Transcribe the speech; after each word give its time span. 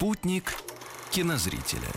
Спутник 0.00 0.54
кинозрителя. 1.10 1.92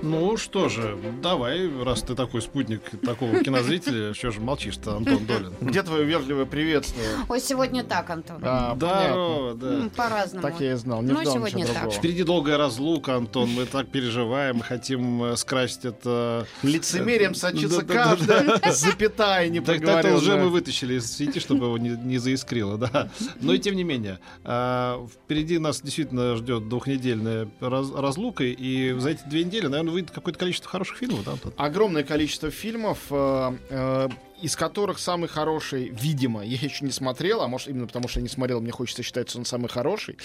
Ну 0.00 0.36
что 0.36 0.68
же, 0.68 0.96
давай, 1.20 1.68
раз 1.82 2.02
ты 2.02 2.14
такой 2.14 2.40
спутник 2.40 2.82
такого 3.04 3.42
кинозрителя, 3.42 4.14
что 4.18 4.30
же 4.30 4.40
молчишь-то, 4.40 4.96
Антон 4.96 5.26
Долин? 5.26 5.52
Где 5.60 5.82
твое 5.82 6.04
вежливое 6.04 6.44
приветствие? 6.44 7.08
Ой, 7.28 7.40
сегодня 7.40 7.82
так, 7.82 8.08
Антон. 8.08 8.36
А, 8.42 8.74
Здорово, 8.76 9.54
да. 9.54 9.88
По-разному. 9.96 10.42
Так 10.42 10.60
я 10.60 10.72
и 10.72 10.76
знал, 10.76 11.02
не 11.02 11.12
Ну, 11.12 11.20
ждал 11.22 11.34
сегодня 11.34 11.66
так. 11.66 11.74
другого. 11.74 11.92
Впереди 11.98 12.22
долгая 12.22 12.58
разлука, 12.58 13.16
Антон, 13.16 13.50
мы 13.50 13.66
так 13.66 13.88
переживаем, 13.88 14.60
хотим 14.60 15.22
э, 15.24 15.36
скрасить 15.36 15.84
это... 15.84 16.46
Лицемерием 16.62 17.34
сочится 17.34 17.84
каждая 17.84 18.60
запятая 18.70 19.48
не 19.48 19.60
Так, 19.60 19.84
так 19.84 20.04
уже 20.14 20.36
мы 20.36 20.48
вытащили 20.48 20.94
из 20.94 21.10
сети, 21.10 21.40
чтобы 21.40 21.66
его 21.66 21.78
не, 21.78 22.18
заискрило, 22.18 22.78
да. 22.78 23.10
Но 23.40 23.52
и 23.52 23.58
тем 23.58 23.74
не 23.74 23.84
менее, 23.84 24.20
а, 24.44 25.04
впереди 25.24 25.58
нас 25.58 25.80
действительно 25.80 26.36
ждет 26.36 26.68
двухнедельная 26.68 27.48
раз- 27.60 27.92
разлука, 27.94 28.44
и 28.44 28.92
за 28.98 29.10
эти 29.10 29.22
две 29.28 29.44
недели, 29.44 29.66
наверное, 29.66 29.87
выйдет 29.90 30.10
какое-то 30.10 30.38
количество 30.38 30.70
хороших 30.70 30.98
фильмов, 30.98 31.24
да, 31.24 31.32
Антон? 31.32 31.52
Огромное 31.56 32.02
количество 32.04 32.50
фильмов, 32.50 32.98
э, 33.10 33.56
э, 33.70 34.08
из 34.42 34.56
которых 34.56 34.98
самый 34.98 35.28
хороший, 35.28 35.88
видимо, 35.88 36.44
я 36.44 36.56
еще 36.60 36.84
не 36.84 36.90
смотрел, 36.92 37.42
а 37.42 37.48
может 37.48 37.68
именно 37.68 37.86
потому, 37.86 38.08
что 38.08 38.20
я 38.20 38.22
не 38.22 38.28
смотрел, 38.28 38.60
мне 38.60 38.72
хочется 38.72 39.02
считать, 39.02 39.28
что 39.30 39.38
он 39.38 39.44
самый 39.44 39.68
хороший. 39.68 40.16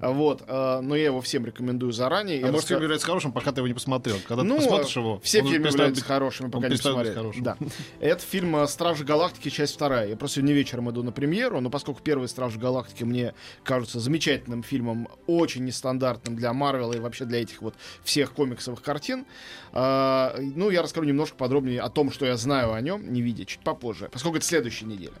Вот, 0.00 0.42
э, 0.46 0.80
но 0.82 0.94
я 0.96 1.06
его 1.06 1.20
всем 1.20 1.44
рекомендую 1.46 1.92
заранее. 1.92 2.38
А 2.44 2.48
И 2.48 2.50
может, 2.50 2.64
раска- 2.64 2.68
фильм 2.68 2.82
является 2.82 3.06
хорошим, 3.06 3.32
пока 3.32 3.52
ты 3.52 3.60
его 3.60 3.68
не 3.68 3.74
посмотрел. 3.74 4.16
Когда 4.26 4.42
Ну, 4.42 4.56
ты 4.56 4.62
посмотришь 4.62 4.96
его, 4.96 5.20
Все 5.20 5.38
фильмы 5.42 5.66
являются 5.68 6.02
быть- 6.02 6.04
хорошими, 6.04 6.50
пока 6.50 6.68
не 6.68 6.76
посмотрел. 6.76 7.32
Да. 7.40 7.56
Это 8.00 8.22
фильм 8.24 8.56
э, 8.56 8.66
«Стражи 8.66 9.04
Галактики. 9.04 9.48
Часть 9.48 9.74
вторая». 9.74 10.08
Я 10.08 10.16
просто 10.16 10.36
сегодня 10.36 10.54
вечером 10.54 10.90
иду 10.90 11.02
на 11.02 11.12
премьеру, 11.12 11.60
но 11.60 11.70
поскольку 11.70 12.00
первый 12.02 12.28
«Стражи 12.28 12.58
Галактики» 12.58 13.04
мне 13.04 13.34
кажется 13.64 14.00
замечательным 14.00 14.62
фильмом, 14.62 15.08
очень 15.26 15.64
нестандартным 15.64 16.36
для 16.36 16.52
Марвела 16.52 16.92
и 16.94 16.98
вообще 16.98 17.24
для 17.24 17.40
этих 17.42 17.62
вот 17.62 17.74
всех 18.04 18.32
комиксовых 18.32 18.82
картин, 18.82 19.24
э, 19.72 20.30
ну, 20.54 20.70
я 20.70 20.82
расскажу 20.82 21.06
немножко 21.06 21.36
подробнее 21.36 21.80
о 21.80 21.88
том, 21.90 22.10
что 22.12 22.26
я 22.26 22.36
знаю 22.36 22.72
о 22.72 22.80
нем, 22.80 23.12
не 23.12 23.22
видя, 23.22 23.44
попозже, 23.62 24.08
поскольку 24.12 24.38
это 24.38 24.46
следующая 24.46 24.86
неделя. 24.86 25.12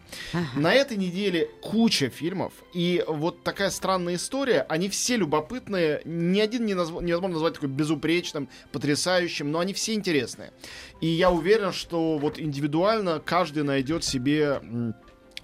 На 0.54 0.72
этой 0.74 0.96
неделе 0.96 1.48
куча 1.60 2.08
фильмов, 2.10 2.52
и 2.74 3.04
вот 3.06 3.42
такая 3.42 3.70
странная 3.70 4.14
история, 4.16 4.66
они 4.68 4.88
все 4.88 5.16
любопытные, 5.16 6.02
ни 6.04 6.40
один 6.40 6.66
не 6.66 6.74
назв- 6.74 7.02
невозможно 7.02 7.34
назвать 7.34 7.54
такой 7.54 7.68
безупречным, 7.68 8.48
потрясающим, 8.72 9.50
но 9.50 9.58
они 9.60 9.72
все 9.72 9.94
интересные. 9.94 10.52
И 11.00 11.06
я 11.06 11.30
уверен, 11.30 11.72
что 11.72 12.18
вот 12.18 12.38
индивидуально 12.38 13.20
каждый 13.24 13.62
найдет 13.62 14.04
себе 14.04 14.60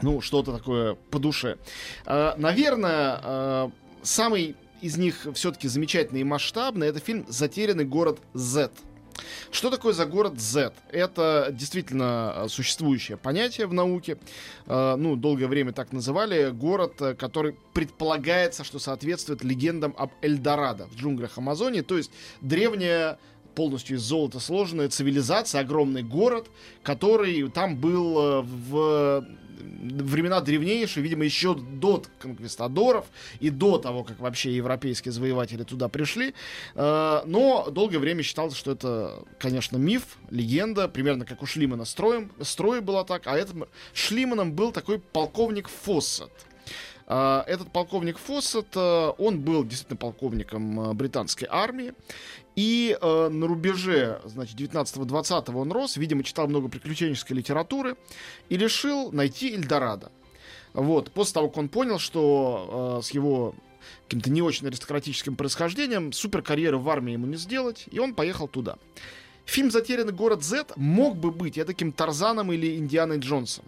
ну, 0.03 0.21
что-то 0.21 0.57
такое 0.57 0.95
по 0.95 1.19
душе. 1.19 1.59
Э, 2.07 2.35
Наверное, 2.37 3.21
э, 3.23 3.71
самый 4.03 4.55
из 4.81 4.97
них 4.97 5.27
все-таки 5.35 5.67
замечательный 5.67 6.21
и 6.21 6.25
масштабный 6.25 6.87
это 6.87 7.01
фильм 7.01 7.27
«Затерянный 7.29 7.85
город 7.85 8.21
Z». 8.35 8.71
Что 9.51 9.71
такое 9.71 9.93
за 9.93 10.07
город 10.07 10.41
Z? 10.41 10.73
Это 10.91 11.49
действительно 11.53 12.33
э, 12.37 12.49
существующее 12.49 13.17
понятие 13.17 13.67
в 13.67 13.73
науке. 13.73 14.19
Э, 14.67 14.97
Ну, 14.97 15.17
долгое 15.17 15.47
время 15.47 15.73
так 15.73 15.93
называли. 15.93 16.51
Город, 16.51 17.01
э, 17.01 17.15
который 17.15 17.57
предполагается, 17.75 18.65
что 18.65 18.79
соответствует 18.79 19.45
легендам 19.45 19.95
об 19.99 20.11
Эльдорадо 20.23 20.87
в 20.87 20.97
джунглях 20.97 21.39
Амазонии. 21.39 21.81
То 21.81 21.97
есть 21.97 22.11
древняя 22.41 23.19
полностью 23.55 23.97
из 23.97 24.03
золота 24.03 24.39
сложенная 24.39 24.89
цивилизация, 24.89 25.63
огромный 25.63 26.03
город, 26.05 26.47
который 26.85 27.49
там 27.51 27.77
был 27.77 28.19
э, 28.19 28.43
в 28.43 29.25
времена 29.59 30.41
древнейшие, 30.41 31.03
видимо, 31.03 31.25
еще 31.25 31.55
до 31.55 32.03
конквистадоров 32.19 33.07
и 33.41 33.51
до 33.51 33.79
того, 33.79 34.05
как 34.05 34.19
вообще 34.21 34.55
европейские 34.55 35.13
завоеватели 35.13 35.63
туда 35.65 35.89
пришли. 35.89 36.35
Э, 36.75 37.23
Но 37.27 37.69
долгое 37.71 37.99
время 37.99 38.23
считалось, 38.23 38.57
что 38.57 38.73
это, 38.73 39.25
конечно, 39.39 39.77
миф, 39.77 40.19
легенда, 40.31 40.89
примерно 40.89 41.25
как 41.25 41.43
у 41.43 41.47
Шлимана 41.47 41.85
строем, 41.85 42.33
строй 42.41 42.81
была 42.81 43.05
так, 43.05 43.27
а 43.27 43.37
этим 43.37 43.65
Шлиманом 43.95 44.53
был 44.53 44.73
такой 44.73 44.99
полковник 44.99 45.69
Фоссет. 45.69 46.31
А, 47.11 47.43
Этот 47.47 47.73
полковник 47.73 48.19
Фоссет, 48.19 48.77
э, 48.77 49.13
он 49.17 49.41
был 49.41 49.65
действительно 49.65 49.97
полковником 49.97 50.91
э, 50.91 50.93
британской 50.93 51.49
армии. 51.51 51.95
И 52.55 52.97
э, 53.01 53.29
на 53.29 53.47
рубеже, 53.47 54.21
значит, 54.27 54.61
19-20 54.61 55.55
он 55.57 55.73
рос, 55.73 55.97
видимо, 55.97 56.23
читал 56.23 56.49
много 56.49 56.69
приключенческой 56.69 57.39
литературы 57.39 57.97
и 58.51 58.59
решил 58.59 59.11
найти 59.11 59.55
Эльдорадо. 59.55 60.13
Вот, 60.75 61.11
после 61.11 61.35
того, 61.35 61.49
как 61.49 61.57
он 61.57 61.69
понял, 61.71 61.99
что 61.99 63.01
с 63.03 63.11
его 63.11 63.55
каким-то 64.05 64.29
не 64.29 64.43
очень 64.43 64.67
аристократическим 64.67 65.35
происхождением 65.35 66.13
супер 66.13 66.43
карьеры 66.43 66.77
в 66.77 66.89
армии 66.91 67.13
ему 67.13 67.27
не 67.27 67.37
сделать, 67.37 67.87
и 67.91 67.99
он 67.99 68.15
поехал 68.15 68.49
туда. 68.49 68.77
Фильм 69.47 69.71
«Затерянный 69.71 70.13
город 70.13 70.45
Z» 70.45 70.67
мог 70.77 71.17
бы 71.17 71.31
быть 71.31 71.55
таким 71.55 71.91
Тарзаном 71.91 72.53
или 72.53 72.77
Индианой 72.77 73.19
Джонсом. 73.19 73.65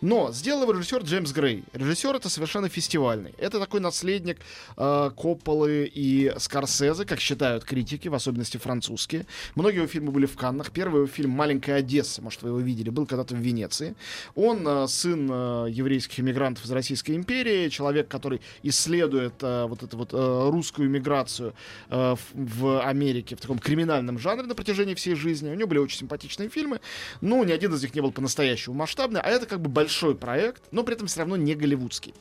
Но 0.00 0.32
сделал 0.32 0.62
его 0.62 0.72
режиссер 0.72 1.02
Джеймс 1.02 1.32
Грей. 1.32 1.64
Режиссер 1.72 2.14
это 2.14 2.28
совершенно 2.28 2.68
фестивальный. 2.68 3.34
Это 3.38 3.58
такой 3.58 3.80
наследник 3.80 4.38
э, 4.76 5.10
Копполы 5.16 5.90
и 5.92 6.32
Скорсезе, 6.38 7.04
как 7.04 7.20
считают 7.20 7.64
критики, 7.64 8.08
в 8.08 8.14
особенности 8.14 8.56
французские. 8.56 9.26
Многие 9.54 9.78
его 9.78 9.86
фильмы 9.86 10.12
были 10.12 10.26
в 10.26 10.36
Каннах. 10.36 10.70
Первый 10.70 10.98
его 10.98 11.06
фильм 11.06 11.30
«Маленькая 11.30 11.76
Одесса», 11.76 12.22
может, 12.22 12.42
вы 12.42 12.50
его 12.50 12.60
видели, 12.60 12.90
был 12.90 13.06
когда-то 13.06 13.34
в 13.34 13.38
Венеции. 13.38 13.94
Он 14.34 14.66
э, 14.66 14.86
сын 14.88 15.28
э, 15.30 15.66
еврейских 15.70 16.20
иммигрантов 16.20 16.64
из 16.64 16.70
Российской 16.70 17.12
империи, 17.12 17.68
человек, 17.68 18.08
который 18.08 18.40
исследует 18.62 19.34
э, 19.42 19.66
вот 19.66 19.82
эту 19.82 19.96
вот 19.96 20.12
э, 20.12 20.48
русскую 20.50 20.88
иммиграцию 20.88 21.54
э, 21.90 22.14
в, 22.14 22.18
в 22.34 22.80
Америке 22.86 23.36
в 23.36 23.40
таком 23.40 23.58
криминальном 23.58 24.18
жанре 24.18 24.46
на 24.46 24.54
протяжении 24.54 24.94
всей 24.94 25.14
жизни. 25.14 25.50
У 25.50 25.54
него 25.54 25.68
были 25.68 25.78
очень 25.78 25.98
симпатичные 25.98 26.48
фильмы, 26.48 26.80
но 27.20 27.44
ни 27.44 27.52
один 27.52 27.74
из 27.74 27.82
них 27.82 27.94
не 27.94 28.00
был 28.00 28.12
по-настоящему 28.12 28.74
масштабный, 28.74 29.20
а 29.20 29.28
это 29.28 29.46
как 29.54 29.62
бы 29.62 29.70
большой 29.70 30.16
проект, 30.16 30.64
но 30.72 30.82
при 30.82 30.96
этом 30.96 31.06
все 31.06 31.20
равно 31.20 31.36
не 31.36 31.54
голливудский. 31.54 32.12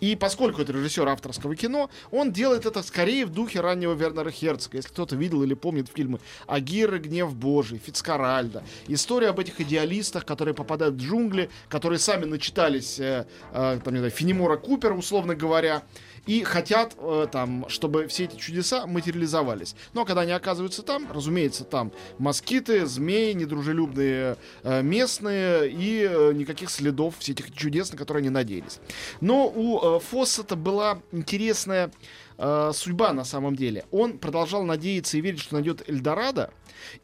И 0.00 0.14
поскольку 0.14 0.60
это 0.60 0.74
режиссер 0.74 1.08
авторского 1.08 1.56
кино, 1.56 1.88
он 2.10 2.32
делает 2.32 2.66
это 2.66 2.82
скорее 2.82 3.24
в 3.24 3.30
духе 3.30 3.62
раннего 3.62 3.94
Вернера 3.94 4.30
Херцога. 4.30 4.76
Если 4.76 4.90
кто-то 4.90 5.16
видел 5.16 5.42
или 5.42 5.54
помнит 5.54 5.88
фильмы 5.88 6.20
«Агир 6.46 6.94
и 6.96 6.98
гнев 6.98 7.34
Божий», 7.34 7.78
«Фицкаральда», 7.78 8.62
история 8.88 9.28
об 9.28 9.38
этих 9.38 9.58
идеалистах, 9.58 10.26
которые 10.26 10.54
попадают 10.54 10.96
в 10.96 10.98
джунгли, 10.98 11.48
которые 11.70 11.98
сами 11.98 12.26
начитались, 12.26 13.00
э, 13.00 13.26
э, 13.52 13.80
там, 13.82 13.94
не 13.94 14.00
знаю, 14.00 14.10
Фенемора 14.10 14.58
Купера, 14.58 14.92
условно 14.92 15.34
говоря, 15.34 15.84
и 16.26 16.42
хотят 16.44 16.94
э, 16.98 17.26
там, 17.30 17.66
чтобы 17.68 18.06
все 18.06 18.24
эти 18.24 18.36
чудеса 18.36 18.86
материализовались. 18.86 19.74
Но 19.92 20.04
когда 20.04 20.22
они 20.22 20.32
оказываются 20.32 20.82
там, 20.82 21.10
разумеется, 21.12 21.64
там 21.64 21.92
москиты, 22.18 22.86
змеи, 22.86 23.32
недружелюбные 23.32 24.36
э, 24.62 24.82
местные 24.82 25.70
и 25.70 26.06
э, 26.08 26.32
никаких 26.32 26.70
следов 26.70 27.18
всех 27.18 27.32
этих 27.32 27.54
чудес, 27.54 27.92
на 27.92 27.98
которые 27.98 28.20
они 28.20 28.30
надеялись. 28.30 28.78
Но 29.20 29.48
у 29.48 29.96
э, 29.96 30.00
Фоссета 30.00 30.56
была 30.56 31.00
интересная 31.10 31.90
э, 32.38 32.70
судьба 32.74 33.12
на 33.12 33.24
самом 33.24 33.56
деле. 33.56 33.84
Он 33.90 34.18
продолжал 34.18 34.64
надеяться 34.64 35.18
и 35.18 35.20
верить, 35.20 35.40
что 35.40 35.54
найдет 35.54 35.88
Эльдорадо, 35.88 36.52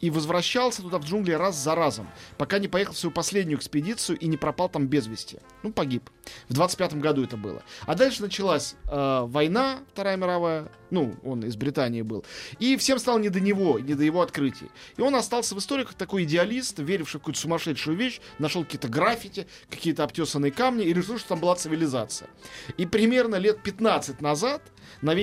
и 0.00 0.10
возвращался 0.10 0.82
туда 0.82 0.98
в 0.98 1.04
джунгли 1.04 1.32
раз 1.32 1.56
за 1.56 1.74
разом, 1.74 2.08
пока 2.36 2.58
не 2.58 2.68
поехал 2.68 2.94
в 2.94 2.98
свою 2.98 3.12
последнюю 3.12 3.58
экспедицию 3.58 4.18
и 4.18 4.26
не 4.26 4.36
пропал 4.36 4.68
там 4.68 4.86
без 4.86 5.06
вести. 5.06 5.38
Ну, 5.62 5.72
погиб. 5.72 6.10
В 6.48 6.54
25 6.54 6.94
году 6.96 7.24
это 7.24 7.36
было. 7.36 7.62
А 7.86 7.94
дальше 7.94 8.22
началась 8.22 8.74
э, 8.84 9.24
война, 9.26 9.80
Вторая 9.92 10.16
мировая, 10.16 10.70
ну, 10.90 11.14
он 11.22 11.44
из 11.44 11.56
Британии 11.56 12.02
был, 12.02 12.24
и 12.58 12.76
всем 12.76 12.98
стало 12.98 13.18
не 13.18 13.28
до 13.28 13.40
него, 13.40 13.78
не 13.78 13.94
до 13.94 14.04
его 14.04 14.22
открытий. 14.22 14.70
И 14.96 15.02
он 15.02 15.14
остался 15.14 15.54
в 15.54 15.58
истории 15.58 15.84
как 15.84 15.94
такой 15.94 16.24
идеалист, 16.24 16.78
веривший 16.78 17.18
в 17.18 17.22
какую-то 17.22 17.40
сумасшедшую 17.40 17.96
вещь, 17.96 18.20
нашел 18.38 18.64
какие-то 18.64 18.88
граффити, 18.88 19.46
какие-то 19.70 20.04
обтесанные 20.04 20.52
камни 20.52 20.84
и 20.84 20.92
решил, 20.92 21.18
что 21.18 21.30
там 21.30 21.40
была 21.40 21.54
цивилизация. 21.56 22.28
И 22.76 22.86
примерно 22.86 23.36
лет 23.36 23.62
15 23.62 24.20
назад 24.20 24.62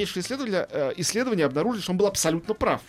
новейшие 0.06 0.22
исследователи, 0.22 0.68
э, 0.70 0.94
исследования 0.98 1.46
обнаружили, 1.46 1.82
что 1.82 1.92
он 1.92 1.98
был 1.98 2.08
абсолютно 2.08 2.54
прав. 2.54 2.82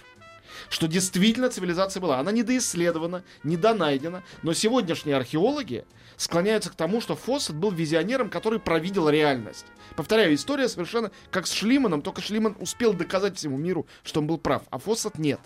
Что 0.68 0.86
действительно 0.86 1.48
цивилизация 1.48 2.00
была. 2.00 2.18
Она 2.18 2.32
недоисследована, 2.32 3.22
недонайдена, 3.44 4.22
но 4.42 4.52
сегодняшние 4.52 5.16
археологи 5.16 5.84
склоняются 6.16 6.70
к 6.70 6.74
тому, 6.74 7.00
что 7.00 7.14
Фоссет 7.14 7.56
был 7.56 7.70
визионером, 7.70 8.30
который 8.30 8.58
провидел 8.58 9.08
реальность. 9.08 9.66
Повторяю, 9.96 10.34
история 10.34 10.68
совершенно 10.68 11.10
как 11.30 11.46
с 11.46 11.52
Шлиманом, 11.52 12.02
только 12.02 12.20
Шлиман 12.22 12.56
успел 12.58 12.94
доказать 12.94 13.36
всему 13.36 13.56
миру, 13.58 13.86
что 14.02 14.20
он 14.20 14.26
был 14.26 14.38
прав, 14.38 14.62
а 14.70 14.78
Фоссет 14.78 15.18
нет. 15.18 15.40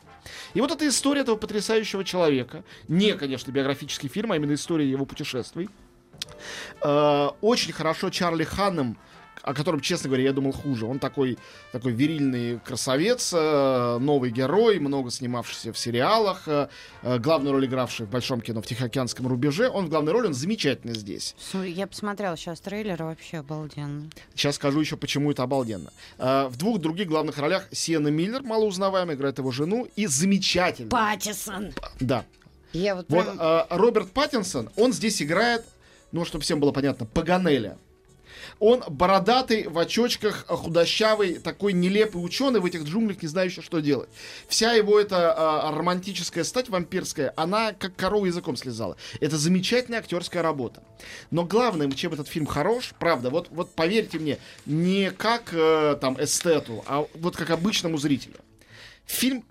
И 0.55 0.61
вот 0.61 0.71
эта 0.71 0.87
история 0.89 1.23
этого 1.23 1.37
потрясающего 1.37 2.05
человека, 2.05 2.65
не, 2.89 3.15
конечно, 3.15 3.51
биографический 3.51 4.09
фильм, 4.09 4.33
а 4.33 4.37
именно 4.37 4.55
история 4.55 4.89
его 4.89 5.07
путешествий, 5.07 5.69
э, 6.83 7.29
очень 7.41 7.73
хорошо 7.73 8.11
Чарли 8.11 8.45
Ханнем 8.45 8.97
о 9.43 9.55
котором, 9.55 9.81
честно 9.81 10.09
говоря, 10.09 10.25
я 10.25 10.33
думал 10.33 10.53
хуже. 10.53 10.87
Он 10.87 10.99
такой, 10.99 11.39
такой 11.73 11.93
верильный 11.93 12.59
красавец, 12.61 13.33
э, 13.33 13.99
новый 13.99 14.31
герой, 14.31 14.79
много 14.79 15.11
снимавшийся 15.11 15.73
в 15.73 15.79
сериалах, 15.79 16.43
э, 16.47 16.69
э, 17.03 17.19
главную 17.19 17.53
роль 17.53 17.67
игравший 17.67 18.07
в 18.07 18.11
большом 18.11 18.41
кино 18.41 18.61
в 18.63 18.67
Тихоокеанском 18.67 19.27
рубеже. 19.27 19.69
Он 19.69 19.87
в 19.87 19.89
главной 19.89 20.13
роли, 20.13 20.27
он 20.27 20.35
замечательный 20.35 20.95
здесь. 20.95 21.35
Я 21.55 21.87
посмотрел 21.87 22.37
сейчас 22.37 22.61
трейлер, 22.61 23.03
вообще 23.03 23.39
обалденно. 23.39 24.11
Сейчас 24.35 24.57
скажу 24.57 24.81
еще, 24.81 24.97
почему 24.97 25.31
это 25.31 25.43
обалденно. 25.43 25.91
В 26.19 26.53
двух 26.57 26.81
других 26.81 27.09
главных 27.09 27.39
ролях 27.39 27.67
Сиена 27.73 28.09
Миллер, 28.09 28.43
малоузнаваемая, 28.43 29.17
играет 29.17 29.39
его 29.39 29.51
жену, 29.51 29.89
и 29.97 30.07
замечательный. 30.07 30.91
Паттисон! 30.91 31.73
Да. 31.99 32.25
Я 32.73 32.95
вот, 32.95 33.07
вот 33.09 33.25
прям... 33.25 33.67
Роберт 33.71 34.11
Паттинсон, 34.13 34.71
он 34.77 34.93
здесь 34.93 35.21
играет, 35.23 35.65
ну, 36.13 36.25
чтобы 36.25 36.45
всем 36.45 36.61
было 36.61 36.73
понятно, 36.73 37.07
Паганеля. 37.07 37.79
Он 38.59 38.83
бородатый, 38.89 39.69
в 39.69 39.79
очочках, 39.79 40.47
худощавый, 40.47 41.35
такой 41.39 41.73
нелепый 41.73 42.25
ученый 42.25 42.61
в 42.61 42.65
этих 42.65 42.85
джунглях, 42.85 43.23
не 43.23 43.29
знающий, 43.29 43.63
что 43.63 43.81
делать. 43.81 44.09
Вся 44.49 44.73
его 44.73 44.99
эта 44.99 45.33
а, 45.33 45.73
романтическая 45.73 46.45
стать 46.45 46.69
вампирская, 46.69 47.33
она 47.37 47.73
как 47.73 47.97
корову 47.97 48.27
языком 48.27 48.57
слезала. 48.57 48.97
Это 49.21 49.37
замечательная 49.37 50.01
актерская 50.01 50.43
работа. 50.43 50.83
Но 51.31 51.45
главное, 51.45 51.91
чем 51.93 52.13
этот 52.13 52.29
фильм 52.29 52.47
хорош, 52.47 52.93
правда, 52.99 53.31
вот, 53.31 53.49
вот 53.51 53.75
поверьте 53.75 54.19
мне, 54.19 54.39
не 54.67 55.11
как 55.11 55.53
э, 55.53 55.97
там 56.01 56.23
эстету, 56.23 56.85
а 56.87 57.07
вот 57.15 57.37
как 57.37 57.51
обычному 57.51 57.99
зрителю. 57.99 58.37
Фильм 59.07 59.45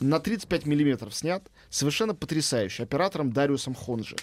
на 0.00 0.20
35 0.20 0.66
миллиметров 0.66 1.14
снят, 1.14 1.42
совершенно 1.74 2.14
потрясающий, 2.14 2.84
оператором 2.84 3.32
Дариусом 3.32 3.74
Хонжи. 3.74 4.14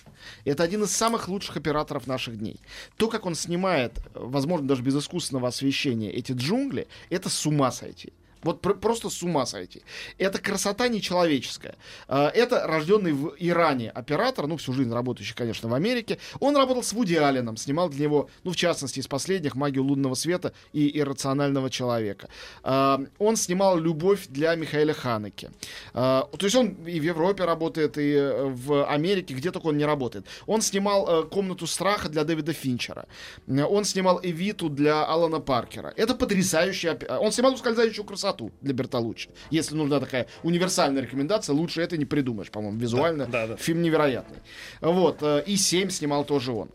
Это 0.45 0.63
один 0.63 0.83
из 0.83 0.91
самых 0.91 1.27
лучших 1.27 1.57
операторов 1.57 2.07
наших 2.07 2.37
дней. 2.37 2.61
То, 2.95 3.09
как 3.09 3.25
он 3.25 3.35
снимает, 3.35 3.91
возможно, 4.13 4.67
даже 4.69 4.81
без 4.81 4.95
искусственного 4.95 5.49
освещения, 5.49 6.09
эти 6.11 6.31
джунгли, 6.31 6.87
это 7.09 7.27
с 7.27 7.45
ума 7.45 7.71
сойти. 7.71 8.13
Вот 8.43 8.61
пр- 8.61 8.75
просто 8.75 9.09
с 9.09 9.21
ума 9.23 9.45
сойти. 9.45 9.83
Это 10.17 10.39
красота 10.39 10.87
нечеловеческая. 10.87 11.75
А, 12.07 12.29
это 12.29 12.65
рожденный 12.65 13.13
в 13.13 13.35
Иране 13.37 13.89
оператор, 13.91 14.47
ну, 14.47 14.57
всю 14.57 14.73
жизнь 14.73 14.91
работающий, 14.91 15.35
конечно, 15.35 15.69
в 15.69 15.73
Америке. 15.73 16.17
Он 16.39 16.57
работал 16.57 16.83
с 16.83 16.93
Вуди 16.93 17.15
Алленом, 17.15 17.57
снимал 17.57 17.89
для 17.89 18.05
него, 18.05 18.29
ну, 18.43 18.51
в 18.51 18.55
частности, 18.55 18.99
из 18.99 19.07
последних 19.07 19.55
«Магию 19.55 19.83
лунного 19.83 20.15
света» 20.15 20.53
и 20.73 20.99
«Иррационального 20.99 21.69
человека». 21.69 22.29
А, 22.63 22.99
он 23.19 23.35
снимал 23.35 23.77
«Любовь» 23.77 24.27
для 24.27 24.55
Михаила 24.55 24.93
Ханеке. 24.93 25.51
А, 25.93 26.27
то 26.37 26.45
есть 26.45 26.55
он 26.55 26.69
и 26.85 26.99
в 26.99 27.03
Европе 27.03 27.45
работает, 27.45 27.97
и 27.97 28.13
э, 28.13 28.45
в 28.45 28.85
Америке, 28.85 29.35
где 29.35 29.51
только 29.51 29.67
он 29.67 29.77
не 29.77 29.85
работает. 29.85 30.25
Он 30.47 30.61
снимал 30.61 31.07
э, 31.07 31.23
«Комнату 31.27 31.67
страха» 31.67 32.09
для 32.09 32.23
Дэвида 32.23 32.53
Финчера. 32.53 33.05
Он 33.47 33.85
снимал 33.85 34.19
«Эвиту» 34.23 34.69
для 34.69 35.05
Алана 35.05 35.39
Паркера. 35.39 35.93
Это 35.95 36.15
потрясающий... 36.15 36.89
Он 37.07 37.31
снимал 37.31 37.53
«Ускользающую 37.53 38.03
красоту» 38.03 38.30
красоту 38.31 38.51
для 38.61 38.73
Бертолуччи. 38.73 39.29
Если 39.49 39.75
нужна 39.75 39.99
такая 39.99 40.27
универсальная 40.43 41.01
рекомендация, 41.01 41.53
лучше 41.53 41.81
это 41.81 41.97
не 41.97 42.05
придумаешь, 42.05 42.49
по-моему, 42.49 42.77
визуально. 42.77 43.25
Да, 43.25 43.47
да, 43.47 43.47
да. 43.47 43.57
Фильм 43.57 43.81
невероятный. 43.81 44.37
Вот. 44.81 45.17
Э, 45.21 45.43
и 45.45 45.55
7 45.55 45.89
снимал 45.89 46.25
тоже 46.25 46.51
он 46.51 46.69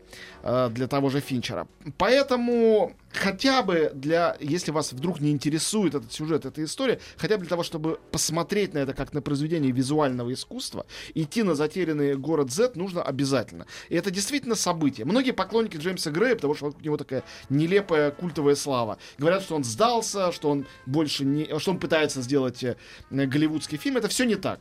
для 0.69 0.87
того 0.87 1.09
же 1.09 1.19
Финчера. 1.19 1.67
Поэтому 1.97 2.93
хотя 3.11 3.63
бы 3.63 3.91
для, 3.93 4.37
если 4.39 4.71
вас 4.71 4.93
вдруг 4.93 5.19
не 5.19 5.31
интересует 5.31 5.95
этот 5.95 6.13
сюжет, 6.13 6.45
эта 6.45 6.63
история, 6.63 6.99
хотя 7.17 7.35
бы 7.35 7.41
для 7.41 7.49
того, 7.49 7.63
чтобы 7.63 7.99
посмотреть 8.11 8.73
на 8.73 8.79
это 8.79 8.93
как 8.93 9.13
на 9.13 9.21
произведение 9.21 9.71
визуального 9.71 10.31
искусства, 10.31 10.85
идти 11.15 11.43
на 11.43 11.55
затерянный 11.55 12.15
город 12.15 12.51
Z 12.51 12.73
нужно 12.75 13.01
обязательно. 13.01 13.65
И 13.89 13.95
это 13.95 14.11
действительно 14.11 14.55
событие. 14.55 15.05
Многие 15.05 15.31
поклонники 15.31 15.77
Джеймса 15.77 16.11
Грея, 16.11 16.35
потому 16.35 16.55
что 16.55 16.67
у 16.67 16.83
него 16.83 16.97
такая 16.97 17.23
нелепая 17.49 18.11
культовая 18.11 18.55
слава, 18.55 18.97
говорят, 19.17 19.43
что 19.43 19.55
он 19.55 19.63
сдался, 19.63 20.31
что 20.31 20.49
он 20.49 20.65
больше 20.85 21.25
не, 21.25 21.59
что 21.59 21.71
он 21.71 21.79
пытается 21.79 22.21
сделать 22.21 22.63
э, 22.63 22.77
голливудский 23.09 23.77
фильм. 23.77 23.97
Это 23.97 24.07
все 24.07 24.23
не 24.25 24.35
так. 24.35 24.59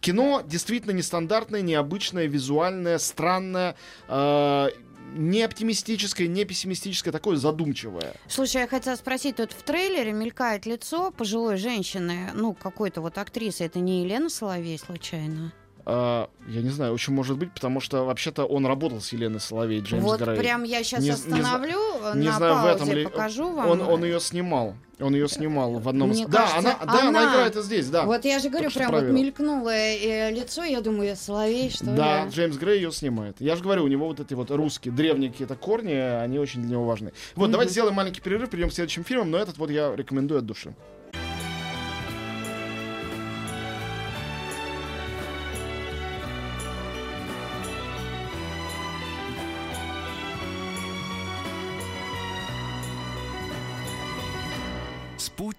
Кино 0.00 0.42
действительно 0.46 0.92
нестандартное, 0.92 1.60
необычное, 1.60 2.26
визуальное, 2.26 2.98
странное. 2.98 3.76
Э, 4.08 4.68
не 5.14 5.42
оптимистическое, 5.42 6.26
не 6.26 6.44
пессимистическое, 6.44 7.12
такое 7.12 7.36
задумчивое. 7.36 8.14
Слушай, 8.28 8.62
я 8.62 8.66
хотела 8.68 8.96
спросить, 8.96 9.36
тут 9.36 9.52
в 9.52 9.62
трейлере 9.62 10.12
мелькает 10.12 10.66
лицо 10.66 11.10
пожилой 11.10 11.56
женщины, 11.56 12.30
ну, 12.34 12.54
какой-то 12.54 13.00
вот 13.00 13.18
актрисы. 13.18 13.64
Это 13.64 13.78
не 13.78 14.02
Елена 14.02 14.28
Соловей, 14.28 14.78
случайно? 14.78 15.52
Uh, 15.84 16.28
я 16.46 16.62
не 16.62 16.68
знаю, 16.68 16.92
очень 16.92 17.12
может 17.12 17.36
быть, 17.36 17.52
потому 17.52 17.80
что 17.80 18.04
вообще-то 18.04 18.44
он 18.44 18.66
работал 18.66 19.00
с 19.00 19.12
Еленой 19.12 19.40
Соловей, 19.40 19.80
Джеймс 19.80 20.04
вот 20.04 20.20
Грей. 20.20 20.36
прям 20.36 20.62
я 20.62 20.84
сейчас 20.84 21.02
не, 21.02 21.10
остановлю, 21.10 21.78
не, 22.14 22.20
не 22.20 22.28
на 22.28 22.36
знаю, 22.36 22.54
паузе 22.54 22.72
в 22.72 22.76
этом 22.76 22.94
ли... 22.94 23.04
покажу 23.04 23.52
вам. 23.52 23.68
Он, 23.68 23.80
он 23.80 24.04
ее 24.04 24.20
снимал. 24.20 24.76
Он 25.00 25.12
ее 25.14 25.28
снимал 25.28 25.80
в 25.80 25.88
одном 25.88 26.10
Мне 26.10 26.22
из... 26.22 26.30
кажется, 26.30 26.62
да, 26.62 26.78
она, 26.80 26.92
да, 26.92 27.08
она... 27.08 27.08
она 27.08 27.32
играет 27.32 27.56
здесь, 27.56 27.88
да. 27.88 28.04
Вот 28.04 28.24
я 28.24 28.38
же 28.38 28.48
говорю, 28.48 28.70
прям 28.70 28.88
что 28.90 29.00
вот 29.00 29.10
мелькнуло 29.10 29.70
э, 29.70 30.30
лицо, 30.30 30.62
я 30.62 30.80
думаю, 30.80 31.16
Соловей, 31.16 31.70
что 31.70 31.86
Да, 31.86 32.26
ли? 32.26 32.30
Джеймс 32.30 32.56
Грей 32.56 32.76
ее 32.76 32.92
снимает. 32.92 33.40
Я 33.40 33.56
же 33.56 33.64
говорю, 33.64 33.82
у 33.82 33.88
него 33.88 34.06
вот 34.06 34.20
эти 34.20 34.34
вот 34.34 34.52
русские, 34.52 34.94
древние 34.94 35.32
какие-то 35.32 35.56
корни, 35.56 35.94
они 35.94 36.38
очень 36.38 36.62
для 36.62 36.72
него 36.72 36.84
важны. 36.84 37.12
Вот, 37.34 37.46
Мгм. 37.46 37.52
давайте 37.52 37.72
сделаем 37.72 37.96
маленький 37.96 38.20
перерыв, 38.20 38.50
перейдем 38.50 38.70
к 38.70 38.74
следующим 38.74 39.02
фильмам, 39.02 39.32
но 39.32 39.38
этот 39.38 39.58
вот 39.58 39.70
я 39.70 39.96
рекомендую 39.96 40.38
от 40.38 40.46
души. 40.46 40.74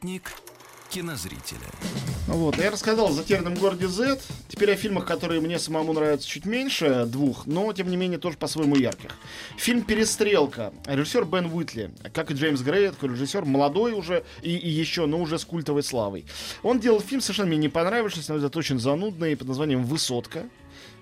Спутник 0.03 0.33
кинозрителя. 0.89 1.59
Вот, 2.27 2.57
я 2.57 2.71
рассказал 2.71 3.07
о 3.07 3.11
затерянном 3.13 3.55
городе 3.55 3.87
Z. 3.87 4.19
Теперь 4.49 4.73
о 4.73 4.75
фильмах, 4.75 5.05
которые 5.05 5.39
мне 5.39 5.57
самому 5.59 5.93
нравятся 5.93 6.27
чуть 6.27 6.45
меньше, 6.45 7.05
двух, 7.05 7.45
но, 7.45 7.71
тем 7.71 7.89
не 7.89 7.95
менее, 7.95 8.19
тоже 8.19 8.35
по-своему 8.35 8.75
ярких. 8.75 9.11
Фильм 9.55 9.81
«Перестрелка». 9.81 10.73
Режиссер 10.87 11.23
Бен 11.23 11.45
Уитли. 11.45 11.89
Как 12.13 12.31
и 12.31 12.33
Джеймс 12.33 12.59
Грей, 12.59 12.89
такой 12.89 13.11
режиссер, 13.11 13.45
молодой 13.45 13.93
уже 13.93 14.25
и, 14.41 14.57
и 14.57 14.69
еще, 14.69 15.05
но 15.05 15.21
уже 15.21 15.39
с 15.39 15.45
культовой 15.45 15.83
славой. 15.83 16.25
Он 16.63 16.81
делал 16.81 16.99
фильм, 16.99 17.21
совершенно 17.21 17.47
мне 17.47 17.57
не 17.57 17.69
понравившийся, 17.69 18.33
но 18.33 18.45
это 18.45 18.59
очень 18.59 18.81
занудный, 18.81 19.37
под 19.37 19.47
названием 19.47 19.85
«Высотка» 19.85 20.49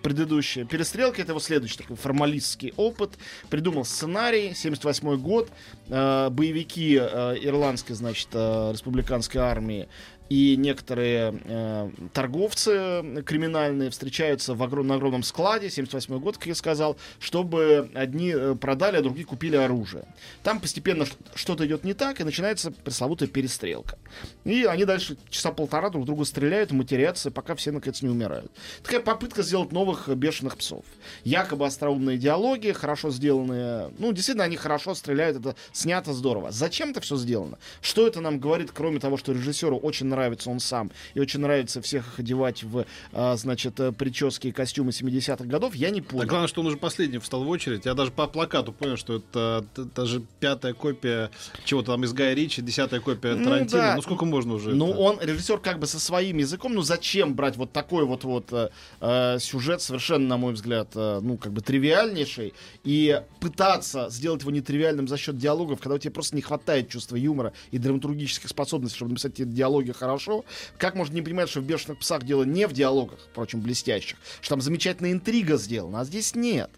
предыдущая. 0.02 0.66
Перестрелка 0.66 1.22
это 1.22 1.32
его 1.32 1.40
следующий 1.40 1.78
такой 1.78 1.96
формалистский 1.96 2.74
опыт. 2.78 3.12
Придумал 3.50 3.86
сценарий, 3.86 4.54
78 4.54 5.18
год. 5.18 5.50
Э, 5.88 6.30
боевики 6.30 6.98
э, 7.00 7.38
ирландской, 7.42 7.94
значит, 7.94 8.30
э, 8.34 8.72
республиканской 8.72 9.42
армии 9.42 9.88
и 10.32 10.56
некоторые 10.56 11.42
э, 11.44 11.90
торговцы 12.14 13.22
криминальные 13.26 13.90
встречаются 13.90 14.56
в 14.56 14.64
огром, 14.64 14.88
на 14.88 14.96
огромном 14.96 15.24
складе, 15.24 15.70
78 15.70 16.20
год, 16.20 16.38
как 16.38 16.48
я 16.48 16.56
сказал, 16.56 16.96
чтобы 17.20 17.92
одни 17.96 18.32
э, 18.34 18.56
продали, 18.56 18.96
а 18.96 19.02
другие 19.02 19.26
купили 19.26 19.58
оружие. 19.58 20.06
Там 20.42 20.62
постепенно 20.62 21.06
что-то 21.36 21.68
идет 21.68 21.84
не 21.84 21.94
так, 21.94 22.22
и 22.22 22.24
начинается 22.24 22.72
пресловутая 22.72 23.28
перестрелка. 23.28 23.98
И 24.46 24.64
они 24.64 24.86
дальше 24.86 25.18
часа 25.30 25.52
полтора 25.52 25.90
друг 25.90 26.06
друга 26.06 26.24
стреляют, 26.24 26.72
матерятся, 26.72 27.30
пока 27.30 27.54
все, 27.56 27.74
наконец, 27.74 28.02
не 28.02 28.08
умирают. 28.08 28.54
Такая 28.84 29.02
попытка 29.02 29.44
сделать 29.44 29.74
новых 29.74 30.08
бешеных 30.08 30.56
псов. 30.56 30.86
Якобы 31.26 31.66
остроумные 31.66 32.18
диалоги, 32.18 32.72
хорошо 32.72 33.10
сделанные. 33.10 33.92
Ну, 33.98 34.14
действительно, 34.14 34.46
они 34.46 34.56
хорошо 34.56 34.96
стреляют, 34.96 35.40
это 35.40 35.58
снято 35.74 36.14
здорово. 36.14 36.52
Зачем 36.52 36.92
это 36.92 37.02
все 37.02 37.18
сделано? 37.18 37.60
Что 37.82 38.08
это 38.08 38.22
нам 38.22 38.40
говорит, 38.40 38.72
кроме 38.74 39.02
того, 39.02 39.18
что 39.18 39.34
режиссеру 39.34 39.78
очень 39.78 40.06
нравится 40.06 40.21
нравится 40.22 40.50
он 40.50 40.60
сам, 40.60 40.92
и 41.16 41.20
очень 41.20 41.40
нравится 41.40 41.82
всех 41.82 42.08
их 42.08 42.20
одевать 42.20 42.64
в, 42.64 42.86
а, 43.12 43.36
значит, 43.36 43.80
э, 43.80 43.92
прически 43.92 44.48
и 44.48 44.52
костюмы 44.52 44.92
70-х 44.92 45.46
годов, 45.46 45.76
я 45.76 45.90
не 45.90 46.02
понял. 46.02 46.24
А 46.24 46.26
главное, 46.26 46.48
что 46.48 46.62
он 46.62 46.68
уже 46.68 46.78
последний 46.78 47.18
встал 47.18 47.44
в 47.44 47.50
очередь. 47.50 47.86
Я 47.86 47.94
даже 47.94 48.12
по 48.12 48.28
плакату 48.28 48.72
понял, 48.72 48.98
что 48.98 49.16
это 49.18 49.66
даже 49.96 50.22
пятая 50.40 50.74
копия 50.74 51.32
чего-то 51.66 51.94
там 51.94 52.04
из 52.04 52.14
Гая 52.14 52.34
Ричи, 52.34 52.62
десятая 52.62 53.00
копия 53.00 53.36
Ну 53.36 53.46
Тарантино. 53.46 53.82
да. 53.82 53.96
Ну 53.96 54.02
сколько 54.02 54.26
можно 54.26 54.54
уже? 54.54 54.72
Ну, 54.72 54.90
это? 54.90 55.00
он, 55.00 55.20
режиссер, 55.22 55.58
как 55.60 55.80
бы 55.80 55.88
со 55.88 56.00
своим 56.00 56.38
языком, 56.38 56.74
ну 56.74 56.82
зачем 56.82 57.36
брать 57.36 57.58
вот 57.58 57.72
такой 57.72 58.06
вот 58.06 58.24
вот 58.24 58.46
э, 58.52 58.70
э, 59.00 59.40
сюжет, 59.40 59.82
совершенно, 59.82 60.28
на 60.28 60.38
мой 60.38 60.54
взгляд, 60.54 60.90
э, 60.96 61.20
ну, 61.22 61.38
как 61.38 61.52
бы 61.52 61.62
тривиальнейший, 61.62 62.54
и 62.84 63.22
пытаться 63.40 64.10
сделать 64.10 64.42
его 64.42 64.52
нетривиальным 64.52 65.08
за 65.08 65.18
счет 65.18 65.38
диалогов, 65.38 65.80
когда 65.80 65.96
у 65.96 65.98
тебя 65.98 66.12
просто 66.12 66.36
не 66.36 66.42
хватает 66.42 66.90
чувства 66.90 67.16
юмора 67.16 67.54
и 67.72 67.78
драматургических 67.78 68.50
способностей, 68.50 68.98
чтобы 68.98 69.12
написать 69.12 69.34
эти 69.34 69.44
диалоги 69.44 69.92
хорошо. 69.92 70.11
Хорошо. 70.12 70.46
Как 70.78 70.96
можно 70.96 71.14
не 71.14 71.22
понимать, 71.22 71.50
что 71.50 71.62
в 71.62 71.66
«Бешеных 71.66 72.00
псах» 72.00 72.24
дело 72.24 72.44
не 72.44 72.68
в 72.68 72.74
диалогах, 72.74 73.20
впрочем, 73.32 73.62
блестящих, 73.62 74.18
что 74.42 74.56
там 74.56 74.62
замечательная 74.62 75.12
интрига 75.12 75.58
сделана, 75.58 76.02
а 76.02 76.06
здесь 76.06 76.36
нет. 76.36 76.70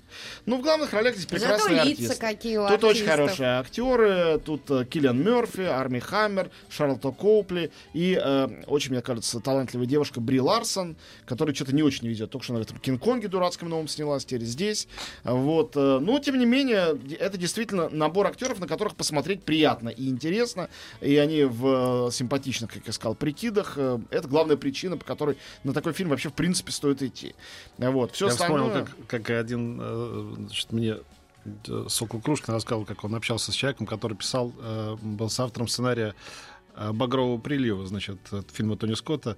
Ну, 0.46 0.58
в 0.58 0.62
главных 0.62 0.94
ролях 0.94 1.16
здесь 1.16 1.26
прекрасные 1.26 1.78
Зато 1.78 1.90
лица 1.90 2.04
артисты. 2.04 2.16
какие 2.20 2.58
у 2.58 2.68
Тут 2.68 2.84
очень 2.84 2.88
артистов. 3.08 3.12
хорошие 3.12 3.50
актеры. 3.60 4.40
Тут 4.44 4.70
э, 4.72 4.86
Киллиан 4.86 5.22
Мерфи, 5.24 5.62
Арми 5.62 6.00
Хаммер, 6.00 6.50
Шарлотта 6.70 7.12
Коупли 7.12 7.72
и 7.94 8.20
э, 8.22 8.64
очень, 8.68 8.92
мне 8.92 9.02
кажется, 9.02 9.40
талантливая 9.40 9.86
девушка 9.88 10.20
Бри 10.22 10.40
Ларсон, 10.40 10.96
которая 11.26 11.54
что-то 11.56 11.74
не 11.76 11.84
очень 11.84 12.08
везет. 12.08 12.30
Только 12.32 12.44
что 12.44 12.54
она 12.54 12.64
в 12.64 12.66
этом 12.66 12.78
Кинг-Конге 12.80 13.28
дурацком 13.28 13.70
новом 13.70 13.88
снялась, 13.88 14.26
теперь 14.26 14.44
здесь. 14.44 14.88
Вот. 15.24 15.76
э, 15.76 16.00
Но, 16.00 16.20
тем 16.20 16.38
не 16.38 16.46
менее, 16.46 16.98
это 17.20 17.38
действительно 17.38 17.90
набор 17.90 18.28
актеров, 18.28 18.60
на 18.60 18.68
которых 18.68 18.96
посмотреть 18.96 19.44
приятно 19.44 19.90
и 19.90 20.08
интересно. 20.10 20.70
И 21.02 21.16
они 21.18 21.44
в 21.44 22.08
э, 22.08 22.12
симпатичных, 22.12 22.72
как 22.74 22.86
я 22.88 22.94
сказал, 22.94 23.16
прикидах. 23.16 23.74
Э, 23.78 24.00
Это 24.10 24.28
главная 24.28 24.58
причина, 24.58 24.98
по 24.98 25.06
которой 25.06 25.38
на 25.64 25.74
такой 25.74 25.94
фильм 25.94 26.10
вообще, 26.10 26.30
в 26.30 26.34
принципе, 26.34 26.72
стоит 26.72 27.02
идти. 27.02 27.36
Вот. 27.78 28.12
Все 28.14 28.26
Я 28.28 28.32
остальное... 28.32 28.62
вспомнил, 28.70 28.86
как, 29.08 29.22
как 29.24 29.30
один 29.40 29.80
э, 29.82 30.03
значит, 30.36 30.72
мне 30.72 30.98
э, 31.46 31.86
Сокол 31.88 32.22
Крушкин 32.22 32.54
рассказывал, 32.54 32.86
как 32.86 33.04
он 33.04 33.16
общался 33.16 33.52
с 33.52 33.56
человеком, 33.56 33.86
который 33.86 34.18
писал, 34.18 34.54
э, 34.60 34.96
был 35.02 35.30
с 35.30 35.40
автором 35.40 35.68
сценария 35.68 36.16
э, 36.76 36.92
«Багрового 36.92 37.40
прилива», 37.40 37.86
значит, 37.86 38.20
фильма 38.52 38.78
Тони 38.78 38.94
Скотта. 38.94 39.38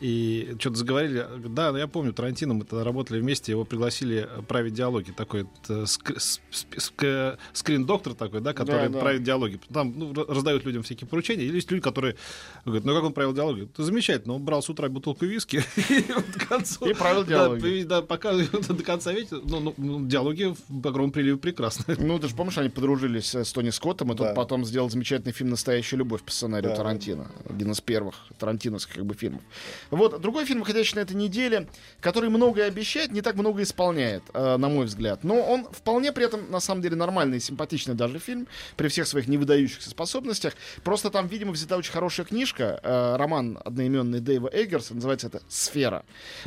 И 0.00 0.56
что-то 0.58 0.76
заговорили. 0.76 1.26
Да, 1.48 1.72
ну 1.72 1.78
я 1.78 1.86
помню, 1.86 2.12
Тарантино, 2.14 2.54
мы 2.54 2.64
тогда 2.64 2.84
работали 2.84 3.20
вместе, 3.20 3.52
его 3.52 3.64
пригласили 3.64 4.28
править 4.48 4.72
диалоги. 4.72 5.10
Такой 5.10 5.42
э, 5.68 5.82
ск- 5.84 6.18
с- 6.18 6.40
сп- 6.50 6.76
ск- 6.78 7.38
скрин-доктор 7.52 8.14
такой, 8.14 8.40
да, 8.40 8.54
который 8.54 8.88
Да, 8.88 8.94
да. 8.94 8.98
правит 9.00 9.22
диалоги. 9.22 9.60
Там 9.72 9.92
ну, 9.96 10.14
раздают 10.14 10.64
людям 10.64 10.82
всякие 10.82 11.06
поручения. 11.06 11.44
Или 11.44 11.56
есть 11.56 11.70
люди, 11.70 11.82
которые 11.82 12.16
говорят, 12.64 12.84
ну 12.84 12.94
как 12.94 13.04
он 13.04 13.12
правил 13.12 13.34
диалоги? 13.34 13.64
Это 13.64 13.84
замечательно. 13.84 14.34
Он 14.34 14.42
брал 14.42 14.62
с 14.62 14.70
утра 14.70 14.88
бутылку 14.88 15.26
виски 15.26 15.62
и 15.90 16.94
правил 16.94 17.24
диалоги. 17.24 17.82
Да, 17.82 18.02
пока 18.02 18.32
до 18.68 18.82
конца 18.82 19.12
вечера. 19.12 19.40
Ну, 19.44 19.60
ну, 19.60 19.74
ну, 19.76 20.06
диалоги 20.06 20.44
в 20.44 20.58
«Багровом 20.72 21.12
приливе» 21.12 21.36
прекрасны. 21.36 21.96
Ну, 21.98 22.18
ты 22.18 22.28
же 22.28 22.34
помнишь, 22.34 22.58
они 22.58 22.68
подружились 22.70 23.34
э, 23.34 23.44
с 23.44 23.52
Тони 23.52 23.70
Скоттом, 23.70 24.12
и 24.12 24.16
тот 24.16 24.34
потом 24.34 24.64
сделал 24.64 24.88
замечательный 24.90 25.32
фильм 25.32 25.50
«Настоящая 25.50 25.96
любовь» 25.96 26.22
по 26.22 26.30
сценарию. 26.30 26.74
Тарантино. 26.74 27.30
Один 27.48 27.70
из 27.72 27.80
первых 27.80 28.14
тарантиновских 28.38 28.94
как 28.94 29.04
бы 29.06 29.14
фильмов. 29.14 29.42
Вот, 29.90 30.20
другой 30.20 30.44
фильм, 30.44 30.60
выходящий 30.60 30.96
на 30.96 31.00
этой 31.00 31.16
неделе, 31.16 31.68
который 32.00 32.30
многое 32.30 32.66
обещает, 32.66 33.12
не 33.12 33.22
так 33.22 33.36
много 33.36 33.62
исполняет, 33.62 34.22
э, 34.32 34.56
на 34.56 34.68
мой 34.68 34.86
взгляд. 34.86 35.24
Но 35.24 35.40
он 35.40 35.64
вполне 35.64 36.12
при 36.12 36.24
этом, 36.24 36.50
на 36.50 36.60
самом 36.60 36.82
деле, 36.82 36.96
нормальный 36.96 37.38
и 37.38 37.40
симпатичный 37.40 37.94
даже 37.94 38.18
фильм, 38.18 38.46
при 38.76 38.88
всех 38.88 39.06
своих 39.06 39.28
невыдающихся 39.28 39.90
способностях. 39.90 40.54
Просто 40.84 41.10
там, 41.10 41.26
видимо, 41.26 41.52
взята 41.52 41.76
очень 41.76 41.92
хорошая 41.92 42.26
книжка, 42.26 42.80
э, 42.82 43.16
роман 43.16 43.58
одноименный 43.64 44.20
Дэйва 44.20 44.48
Эггерса, 44.52 44.94
называется 44.94 45.26
это 45.26 45.42
«Сфера». 45.48 46.04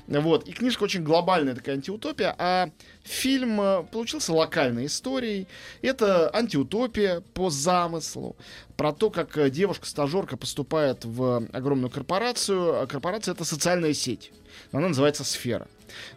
Вот, 0.07 0.47
и 0.47 0.53
книжка 0.53 0.83
очень 0.83 1.03
глобальная 1.03 1.55
такая 1.55 1.75
антиутопия, 1.75 2.35
а 2.37 2.69
фильм 3.03 3.59
э, 3.59 3.83
получился 3.91 4.33
локальной 4.33 4.85
историей. 4.85 5.47
Это 5.81 6.33
антиутопия 6.33 7.21
по 7.33 7.49
замыслу. 7.49 8.35
Про 8.77 8.91
то, 8.91 9.09
как 9.09 9.37
э, 9.37 9.49
девушка-стажерка 9.49 10.37
поступает 10.37 11.05
в 11.05 11.47
огромную 11.53 11.89
корпорацию. 11.89 12.87
Корпорация— 12.87 13.33
это 13.33 13.45
социальная 13.45 13.93
сеть. 13.93 14.31
Она 14.71 14.89
называется 14.89 15.23
«Сфера». 15.23 15.67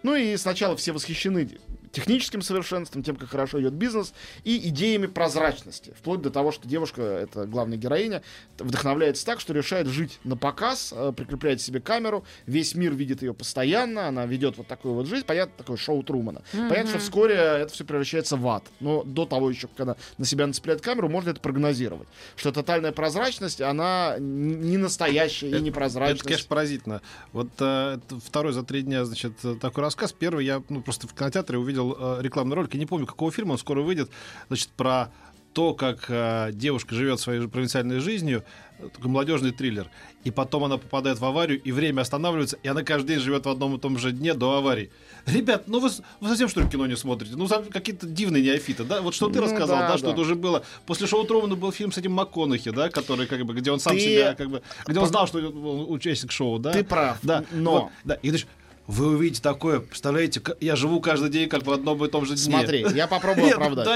Ну 0.03 0.15
и 0.15 0.37
сначала 0.37 0.77
все 0.77 0.93
восхищены 0.93 1.51
техническим 1.93 2.43
совершенством, 2.43 3.03
тем, 3.03 3.17
как 3.17 3.29
хорошо 3.31 3.61
идет 3.61 3.73
бизнес, 3.75 4.13
и 4.45 4.69
идеями 4.69 5.07
прозрачности. 5.07 5.95
Вплоть 5.99 6.23
до 6.23 6.31
того, 6.31 6.53
что 6.53 6.69
девушка, 6.69 7.03
это 7.03 7.47
главная 7.47 7.79
героиня, 7.79 8.23
вдохновляется 8.59 9.25
так, 9.25 9.41
что 9.41 9.53
решает 9.53 9.87
жить 9.87 10.19
на 10.25 10.37
показ, 10.37 10.93
э, 10.97 11.13
прикрепляет 11.17 11.61
себе 11.61 11.81
камеру, 11.81 12.25
весь 12.47 12.75
мир 12.75 12.95
видит 12.95 13.23
ее 13.23 13.35
постоянно, 13.35 14.09
она 14.09 14.27
ведет 14.27 14.57
вот 14.57 14.67
такую 14.67 14.95
вот 14.95 15.07
жизнь, 15.07 15.25
понятно, 15.27 15.55
такое 15.57 15.77
шоу 15.77 16.03
Трумана. 16.03 16.43
Понятно, 16.53 16.91
что 16.91 16.99
вскоре 16.99 17.35
это 17.35 17.73
все 17.73 17.85
превращается 17.85 18.37
в 18.37 18.47
ад. 18.49 18.65
Но 18.81 19.03
до 19.05 19.27
того 19.27 19.51
еще, 19.51 19.69
она 19.79 19.97
на 20.19 20.25
себя 20.25 20.47
нацепляет 20.47 20.81
камеру, 20.81 21.09
можно 21.09 21.31
это 21.31 21.41
прогнозировать. 21.41 22.09
Что 22.37 22.53
тотальная 22.53 22.93
прозрачность, 22.93 23.61
она 23.61 24.17
не 24.19 24.77
настоящая 24.77 25.49
и 25.49 25.51
Это- 25.51 25.61
не 25.61 25.69
Это, 25.71 25.79
прозрачность. 25.79 26.23
конечно, 26.23 26.49
поразительно. 26.49 27.03
Вот 27.33 27.49
э, 27.59 27.99
это 27.99 28.21
второй 28.21 28.53
за 28.53 28.63
три 28.63 28.83
дня, 28.83 29.05
значит, 29.05 29.33
э, 29.45 29.55
такой 29.61 29.83
рассказ. 29.85 30.13
Первый 30.13 30.45
я 30.45 30.63
ну, 30.69 30.81
просто 30.83 31.07
в 31.07 31.15
кинотеатре 31.15 31.59
увидел 31.59 31.76
э, 31.77 32.19
рекламный 32.23 32.57
ролик. 32.57 32.75
Я 32.75 32.81
не 32.81 32.87
помню, 32.87 33.07
какого 33.07 33.31
фильма, 33.31 33.53
он 33.53 33.59
скоро 33.59 33.83
выйдет. 33.83 34.11
Значит, 34.49 34.71
про 34.71 35.13
то, 35.53 35.73
как 35.75 36.07
э, 36.09 36.51
девушка 36.53 36.95
живет 36.95 37.19
своей 37.19 37.47
провинциальной 37.49 38.01
жизнью, 38.01 38.45
такой 38.93 39.11
молодежный 39.11 39.53
триллер. 39.53 39.89
И 40.23 40.31
потом 40.31 40.65
она 40.65 40.77
попадает 40.77 41.19
в 41.19 41.25
аварию, 41.25 41.59
и 41.63 41.73
время 41.73 42.03
останавливается, 42.03 42.59
и 42.63 42.69
она 42.69 42.83
каждый 42.83 43.15
день 43.15 43.21
живет 43.21 43.47
в 43.47 43.49
одном 43.49 43.75
и 43.75 43.79
том 43.81 43.97
же 43.97 44.13
дне 44.13 44.35
до 44.35 44.59
аварии. 44.59 44.91
Ребят, 45.25 45.67
ну 45.67 45.81
вы, 45.81 45.89
вы 46.21 46.29
совсем 46.29 46.49
что 46.51 46.61
ли 46.61 46.69
кино 46.69 46.87
не 46.87 46.95
смотрите? 46.95 47.37
Ну, 47.37 47.49
какие-то 47.49 48.07
дивные 48.07 48.43
неофиты, 48.43 48.85
да? 48.85 49.01
Вот 49.01 49.15
что 49.15 49.29
ты 49.31 49.39
Ну 49.41 49.45
рассказал, 49.47 49.79
да, 49.79 49.89
да, 49.93 49.97
что 49.97 50.09
да. 50.09 50.13
это 50.13 50.21
уже 50.21 50.35
было. 50.35 50.63
После 50.85 51.07
шоу 51.07 51.25
Трумана 51.25 51.57
был 51.57 51.73
фильм 51.73 51.91
с 51.91 51.97
этим 51.97 52.13
МакКонахи, 52.13 52.71
да, 52.71 52.91
который 52.91 53.27
как 53.27 53.43
бы, 53.47 53.55
где 53.55 53.71
он 53.71 53.81
сам 53.81 53.95
Ты- 53.95 54.01
себя, 54.01 54.35
как 54.35 54.51
бы, 54.51 54.61
где 54.87 55.01
он 55.01 55.07
знал, 55.07 55.27
что 55.27 55.39
он 55.39 55.87
участник 55.89 56.33
шоу, 56.33 56.59
да? 56.59 56.73
Ты 56.73 56.85
прав, 56.85 57.17
Да, 57.23 57.45
но- 57.53 57.71
вот, 57.85 57.91
да. 58.05 58.15
И 58.17 58.29
значит, 58.29 58.49
вы 58.87 59.09
увидите 59.17 59.43
такое, 59.43 59.81
представляете, 59.81 60.41
я 60.61 60.77
живу 60.77 61.01
каждый 61.01 61.31
день 61.31 61.49
как 61.49 61.65
в 61.65 61.71
одном 61.71 62.05
и 62.05 62.09
том 62.09 62.25
же 62.25 62.35
дне. 62.35 62.43
Смотри, 62.43 62.87
я 62.95 63.07
попробую 63.07 63.51
оправдать. 63.55 63.87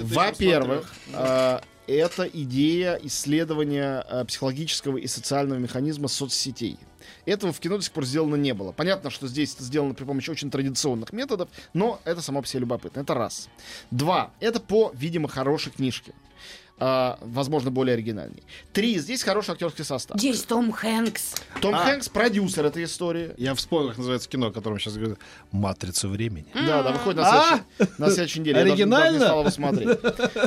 Во-первых, 0.00 0.92
э, 1.12 1.60
это 1.86 2.24
идея 2.24 2.98
исследования 3.02 4.04
э, 4.08 4.24
психологического 4.24 4.96
и 4.96 5.06
социального 5.06 5.58
механизма 5.58 6.08
соцсетей. 6.08 6.78
Этого 7.26 7.52
в 7.52 7.60
кино 7.60 7.76
до 7.76 7.82
сих 7.82 7.92
пор 7.92 8.04
сделано 8.04 8.36
не 8.36 8.54
было. 8.54 8.72
Понятно, 8.72 9.10
что 9.10 9.26
здесь 9.26 9.54
это 9.54 9.64
сделано 9.64 9.94
при 9.94 10.04
помощи 10.04 10.30
очень 10.30 10.50
традиционных 10.50 11.12
методов, 11.12 11.48
но 11.74 12.00
это 12.04 12.22
само 12.22 12.42
по 12.42 12.48
себе 12.48 12.60
любопытно. 12.60 13.00
Это 13.00 13.14
раз. 13.14 13.48
Два. 13.90 14.30
Это 14.40 14.60
по, 14.60 14.92
видимо, 14.94 15.28
хорошей 15.28 15.72
книжке. 15.72 16.14
А, 16.84 17.16
возможно, 17.20 17.70
более 17.70 17.94
оригинальней. 17.94 18.42
Три. 18.72 18.98
Здесь 18.98 19.22
хороший 19.22 19.52
актерский 19.52 19.84
состав. 19.84 20.18
Здесь 20.18 20.42
Том 20.42 20.72
Хэнкс. 20.72 21.34
Том 21.60 21.76
А. 21.76 21.84
Хэнкс 21.84 22.08
продюсер 22.08 22.66
этой 22.66 22.82
истории. 22.82 23.30
Я 23.36 23.54
вспомнил, 23.54 23.90
как 23.90 23.98
называется 23.98 24.28
кино, 24.28 24.48
о 24.48 24.50
котором 24.52 24.80
сейчас 24.80 24.94
говорю. 24.96 25.16
«Матрица 25.52 26.08
времени». 26.08 26.46
Да, 26.54 26.82
да, 26.82 26.90
выходит 26.90 27.20
на 27.20 27.28
А? 27.28 27.60
следующей, 27.78 27.94
на 28.00 28.10
следующей 28.10 28.40
неделе. 28.40 28.58
Я 28.58 28.62
даже- 28.64 28.72
Оригинально? 28.72 29.04
даже 29.04 29.18
не 29.18 29.24
стал 29.24 29.40
его 29.42 29.50
смотреть. 29.50 29.88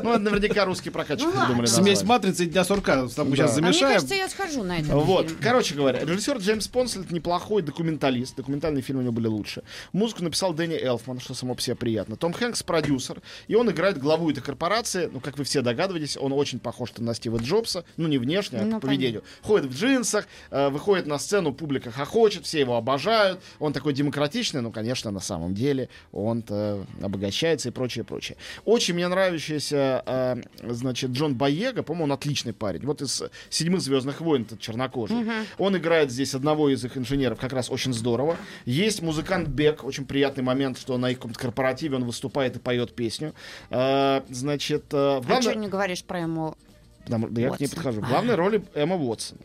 Ну, 0.03 0.09
это 0.11 0.19
наверняка 0.19 0.65
русские 0.65 0.91
прокатчики 0.91 1.29
придумали 1.31 1.67
Смесь. 1.67 2.03
«Матрицы» 2.03 2.43
и 2.43 2.47
«Дня 2.47 2.65
сурка». 2.65 3.07
Там 3.15 3.29
мы 3.29 3.37
Да. 3.37 3.47
сейчас 3.47 3.51
А 3.55 3.59
А 3.59 3.61
мне 3.61 3.71
замешаем. 3.71 3.93
кажется, 3.93 4.15
я 4.15 4.27
схожу 4.27 4.63
на 4.63 4.79
этот 4.79 4.91
Вот, 4.91 5.27
фильм. 5.29 5.39
короче 5.41 5.73
говоря, 5.75 5.99
режиссер 6.03 6.37
Джеймс 6.39 6.67
Понсел 6.67 7.03
это 7.03 7.13
неплохой 7.13 7.61
документалист. 7.61 8.35
Документальные 8.35 8.81
фильмы 8.81 9.01
у 9.01 9.03
него 9.03 9.13
были 9.13 9.27
лучше. 9.27 9.63
Музыку 9.93 10.21
написал 10.23 10.53
Дэнни 10.53 10.75
Элфман, 10.75 11.21
что 11.21 11.33
само 11.33 11.55
по 11.55 11.61
себе 11.61 11.75
приятно. 11.77 12.17
Том 12.17 12.33
Хэнкс 12.33 12.63
продюсер, 12.63 13.21
и 13.47 13.55
он 13.55 13.69
играет 13.71 13.97
главу 13.99 14.29
этой 14.31 14.41
корпорации. 14.41 15.09
Ну, 15.13 15.21
как 15.21 15.37
вы 15.37 15.45
все 15.45 15.61
догадываетесь, 15.61 16.17
он 16.25 16.33
очень 16.33 16.59
похож 16.59 16.91
на 16.97 17.13
Стива 17.13 17.37
Джобса. 17.37 17.83
Ну, 17.97 18.07
не 18.07 18.17
внешне, 18.17 18.59
а 18.59 18.63
Ну, 18.65 18.79
по 18.79 18.87
поведению. 18.87 19.23
Ходит 19.41 19.67
в 19.71 19.75
джинсах, 19.77 20.27
э, 20.51 20.69
выходит 20.69 21.05
на 21.07 21.17
сцену, 21.19 21.53
публика 21.53 21.91
хохочет, 21.91 22.45
все 22.45 22.59
его 22.59 22.75
обожают. 22.75 23.39
Он 23.59 23.73
такой 23.73 23.93
демократичный, 23.93 24.61
ну, 24.61 24.71
конечно, 24.71 25.11
на 25.11 25.19
самом 25.19 25.53
деле 25.53 25.89
он-то 26.11 26.85
обогащается 27.01 27.69
и 27.69 27.71
прочее, 27.71 28.03
прочее. 28.03 28.37
Очень 28.65 28.95
мне 28.95 29.07
нравящийся, 29.07 30.03
э, 30.05 30.35
значит, 30.63 31.11
Джон 31.11 31.35
Боега, 31.35 31.83
по-моему, 31.83 32.05
он 32.05 32.11
отличный 32.13 32.53
парень. 32.53 32.81
Вот 32.85 33.01
из 33.01 33.23
«Седьмых 33.49 33.81
Звездных 33.81 34.21
войн» 34.21 34.43
этот 34.43 34.59
чернокожий. 34.59 35.17
Он 35.57 35.75
играет 35.77 36.11
здесь 36.11 36.33
одного 36.33 36.69
из 36.69 36.83
их 36.83 36.97
инженеров, 36.97 37.39
как 37.39 37.53
раз 37.53 37.69
очень 37.69 37.93
здорово. 37.93 38.37
Есть 38.65 39.01
музыкант 39.01 39.47
Бек, 39.49 39.83
очень 39.83 40.05
приятный 40.05 40.43
момент, 40.43 40.77
что 40.77 40.97
на 40.97 41.11
их 41.11 41.17
каком-то 41.17 41.39
корпоративе 41.39 41.95
он 41.97 42.05
выступает 42.05 42.55
и 42.55 42.59
поет 42.59 42.93
песню. 42.95 43.33
Э, 43.69 44.21
значит, 44.29 44.85
э, 44.93 44.97
в 44.97 44.99
А 45.17 45.21
главной- 45.21 45.41
что 45.51 45.55
не 45.55 45.67
говоришь 45.67 46.03
про 46.03 46.14
ему? 46.15 46.55
Потому- 47.05 47.29
да 47.29 47.41
я 47.41 47.49
к 47.49 47.59
ней 47.59 47.65
Уотсон. 47.67 47.75
подхожу. 47.75 48.01
В 48.01 48.09
главной 48.09 48.35
роли 48.35 48.63
Эмма 48.73 48.95
Уотсон. 48.97 49.37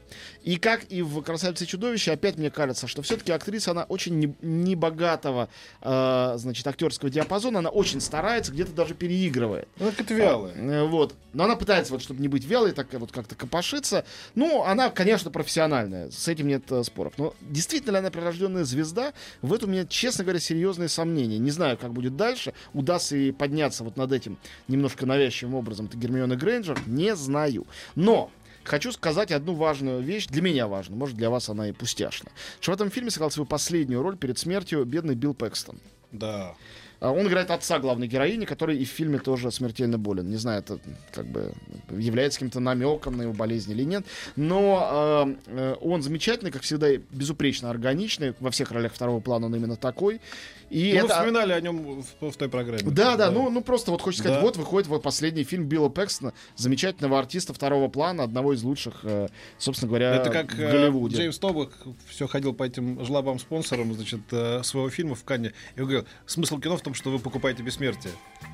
И 0.42 0.56
как 0.56 0.84
и 0.90 1.02
в 1.02 1.20
«Красавице 1.22 1.64
и 1.64 1.66
чудовище», 1.66 2.12
опять 2.12 2.36
мне 2.38 2.50
кажется, 2.50 2.86
что 2.88 3.02
все-таки 3.02 3.30
актриса, 3.32 3.72
она 3.72 3.84
очень 3.84 4.18
не- 4.18 4.34
небогатого, 4.40 5.48
э, 5.82 6.34
значит, 6.36 6.66
актерского 6.66 7.10
диапазона, 7.10 7.58
она 7.58 7.68
очень 7.70 8.00
старается, 8.00 8.50
где-то 8.52 8.72
даже 8.72 8.94
переигрывает. 8.94 9.68
Ну, 9.78 9.90
как 9.90 10.00
это 10.00 10.14
вялое. 10.14 10.52
Э, 10.54 10.84
Вот. 10.84 11.14
Но 11.34 11.44
она 11.44 11.56
пытается, 11.56 11.92
вот, 11.92 12.02
чтобы 12.02 12.20
не 12.22 12.28
быть 12.28 12.44
вялой, 12.44 12.72
так 12.72 12.92
вот 12.94 13.12
как-то 13.12 13.34
копошиться. 13.34 14.04
Ну, 14.34 14.64
она, 14.64 14.90
конечно, 14.90 15.30
профессиональная. 15.30 16.10
С 16.10 16.26
этим 16.26 16.48
нет 16.48 16.64
э, 16.70 16.82
споров. 16.82 17.12
Но 17.18 17.34
действительно 17.42 17.92
ли 17.92 17.98
она 17.98 18.10
прирожденная 18.10 18.64
звезда? 18.64 19.12
В 19.42 19.52
этом 19.52 19.68
у 19.68 19.72
меня, 19.72 19.84
честно 19.86 20.24
говоря, 20.24 20.40
серьезные 20.40 20.88
сомнения. 20.88 21.38
Не 21.38 21.50
знаю, 21.50 21.76
как 21.76 21.92
будет 21.92 22.16
дальше. 22.16 22.52
Удастся 22.72 23.16
ей 23.16 23.32
подняться 23.32 23.84
вот 23.84 23.96
над 23.96 24.10
этим 24.12 24.38
немножко 24.68 25.04
навязчивым 25.06 25.54
образом. 25.54 25.86
Это 25.86 25.96
Гермиона 25.98 26.34
Грейнджер? 26.36 26.78
Не 26.86 27.14
знаю. 27.14 27.49
Но 27.94 28.30
Хочу 28.62 28.92
сказать 28.92 29.32
одну 29.32 29.54
важную 29.54 30.02
вещь, 30.02 30.26
для 30.26 30.42
меня 30.42 30.68
важную, 30.68 30.98
может 30.98 31.16
для 31.16 31.30
вас 31.30 31.48
она 31.48 31.68
и 31.68 31.72
пустяшна. 31.72 32.30
Что 32.60 32.72
в 32.72 32.74
этом 32.74 32.90
фильме 32.90 33.10
сыграл 33.10 33.30
свою 33.30 33.46
последнюю 33.46 34.02
роль 34.02 34.16
перед 34.16 34.38
смертью 34.38 34.84
бедный 34.84 35.14
Билл 35.14 35.34
Пэкстон. 35.34 35.80
Да. 36.12 36.54
А 37.00 37.10
Он 37.10 37.26
играет 37.26 37.50
отца 37.50 37.78
главной 37.78 38.06
героини, 38.06 38.44
который 38.44 38.76
и 38.76 38.84
в 38.84 38.88
фильме 38.88 39.18
тоже 39.18 39.50
смертельно 39.50 39.98
болен. 39.98 40.28
Не 40.28 40.36
знаю, 40.36 40.60
это 40.60 40.78
как 41.12 41.26
бы 41.26 41.52
является 41.90 42.38
каким-то 42.38 42.60
намеком 42.60 43.16
на 43.16 43.22
его 43.22 43.32
болезнь 43.32 43.72
или 43.72 43.84
нет. 43.84 44.04
Но 44.36 45.36
э, 45.46 45.50
э, 45.50 45.76
он 45.80 46.02
замечательный, 46.02 46.50
как 46.50 46.62
всегда, 46.62 46.94
безупречно 47.10 47.70
органичный. 47.70 48.34
Во 48.38 48.50
всех 48.50 48.70
ролях 48.70 48.92
второго 48.92 49.20
плана 49.20 49.46
он 49.46 49.56
именно 49.56 49.76
такой. 49.76 50.20
И 50.68 50.92
Ну, 50.92 51.00
мы 51.00 51.04
это... 51.06 51.14
вспоминали 51.14 51.52
о 51.52 51.60
нем 51.60 52.02
в, 52.20 52.30
в 52.30 52.36
той 52.36 52.48
программе. 52.48 52.82
Да, 52.84 53.16
да, 53.16 53.30
ну, 53.30 53.50
ну 53.50 53.60
просто 53.60 53.90
вот 53.90 54.02
хочется 54.02 54.22
сказать, 54.24 54.40
Да. 54.40 54.46
вот 54.46 54.56
выходит 54.56 54.88
вот 54.88 55.02
последний 55.02 55.42
фильм 55.42 55.64
Билла 55.64 55.88
Пэкстона, 55.88 56.32
замечательного 56.56 57.18
артиста 57.18 57.52
второго 57.52 57.88
плана, 57.88 58.22
одного 58.22 58.52
из 58.52 58.62
лучших, 58.62 59.00
э, 59.02 59.28
собственно 59.58 59.88
говоря, 59.88 60.14
Это 60.14 60.30
как 60.30 60.52
в 60.54 60.60
э, 60.60 60.70
Голливуде. 60.70 61.16
Джеймс 61.16 61.38
Тобак 61.38 61.70
все 62.08 62.28
ходил 62.28 62.52
по 62.52 62.62
этим 62.62 63.04
жлобам 63.04 63.40
спонсорам, 63.40 63.92
значит, 63.94 64.20
своего 64.28 64.90
фильма 64.90 65.16
в 65.16 65.24
Канне. 65.24 65.52
И 65.74 65.80
говорил, 65.80 66.04
смысл 66.26 66.60
кино 66.60 66.76
в 66.76 66.82
том, 66.82 66.89
что 66.94 67.10
вы 67.10 67.18
покупаете 67.18 67.62
бессмертие. 67.62 68.12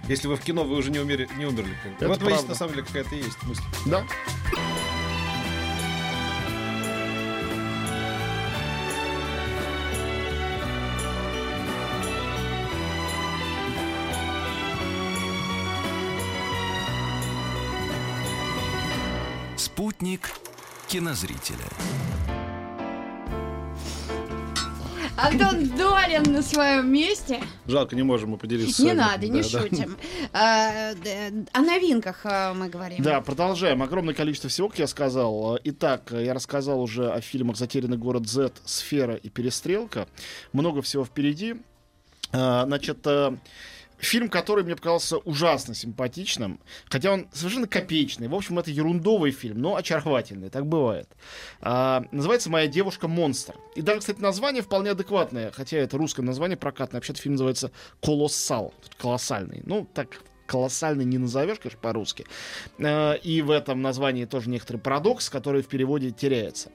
Если 0.09 0.29
вы 0.29 0.37
в 0.37 0.41
кино, 0.41 0.65
вы 0.65 0.77
уже 0.77 0.91
не, 0.91 0.99
умери, 0.99 1.29
не 1.37 1.47
умерли. 1.47 1.77
Это 1.97 2.09
в 2.09 2.13
этом 2.13 2.29
есть, 2.29 2.47
правда. 2.47 2.49
на 2.49 2.55
самом 2.55 2.73
деле, 2.73 2.87
какая-то 2.87 3.15
есть 3.15 3.43
мысль. 3.45 3.63
Да. 3.87 4.05
Спутник 19.57 20.31
кинозрителя. 20.89 21.67
Антон 25.17 25.67
Долин 25.77 26.33
на 26.33 26.43
своем 26.43 26.93
месте. 26.93 27.41
Жалко, 27.67 27.97
не 27.97 28.03
можем 28.03 28.31
мы 28.31 28.37
поделиться. 28.37 28.83
Не 28.85 28.93
надо, 28.93 29.27
не 29.29 29.43
шутим. 29.43 29.97
А, 30.33 30.93
О 31.53 31.61
новинках 31.61 32.21
а, 32.25 32.53
мы 32.53 32.69
говорим. 32.69 33.03
Да, 33.03 33.21
продолжаем. 33.23 33.83
Огромное 33.83 34.15
количество 34.15 34.51
всего, 34.51 34.69
как 34.69 34.79
я 34.79 34.87
сказал. 34.87 35.59
Итак, 35.65 36.13
я 36.13 36.35
рассказал 36.35 36.81
уже 36.83 37.11
о 37.11 37.21
фильмах 37.21 37.57
«Затерянный 37.57 37.97
город 37.97 38.29
Z», 38.29 38.53
«Сфера» 38.65 39.15
и 39.15 39.29
«Перестрелка». 39.31 40.07
Много 40.53 40.83
всего 40.83 41.05
впереди. 41.05 41.57
А, 42.33 42.65
Значит, 42.67 42.99
э, 43.07 43.37
фильм, 43.99 44.29
который 44.29 44.65
мне 44.65 44.77
показался 44.77 45.19
ужасно 45.19 45.75
симпатичным, 45.75 46.61
хотя 46.89 47.13
он 47.13 47.29
совершенно 47.33 47.67
копеечный. 47.67 48.29
В 48.29 48.35
общем, 48.35 48.59
это 48.59 48.71
ерундовый 48.71 49.31
фильм, 49.31 49.59
но 49.59 49.77
очаровательный, 49.77 50.51
так 50.51 50.67
бывает. 50.67 51.09
А, 51.61 52.05
Называется 52.13 52.51
«Моя 52.51 52.67
девушка 52.67 53.09
монстр». 53.09 53.55
И 53.75 53.83
даже, 53.83 54.01
кстати, 54.01 54.21
название 54.21 54.63
вполне 54.63 54.91
адекватное, 54.91 55.51
хотя 55.51 55.79
это 55.79 55.97
русское 55.97 56.23
название 56.23 56.57
прокатное. 56.57 56.99
Вообще-то 56.99 57.21
фильм 57.21 57.35
называется 57.35 57.71
«Колоссал», 58.01 58.75
колоссальный. 58.99 59.63
Ну, 59.65 59.89
так 59.93 60.09
колоссальный 60.47 61.05
не 61.05 61.19
назовешь, 61.19 61.59
конечно, 61.59 61.79
по-русски. 61.81 62.27
Э, 62.79 63.17
И 63.19 63.43
в 63.43 63.51
этом 63.51 63.83
названии 63.83 64.25
тоже 64.25 64.49
некоторый 64.51 64.79
парадокс, 64.79 65.29
который 65.29 65.63
в 65.63 65.67
переводе 65.67 66.11
теряется. 66.11 66.71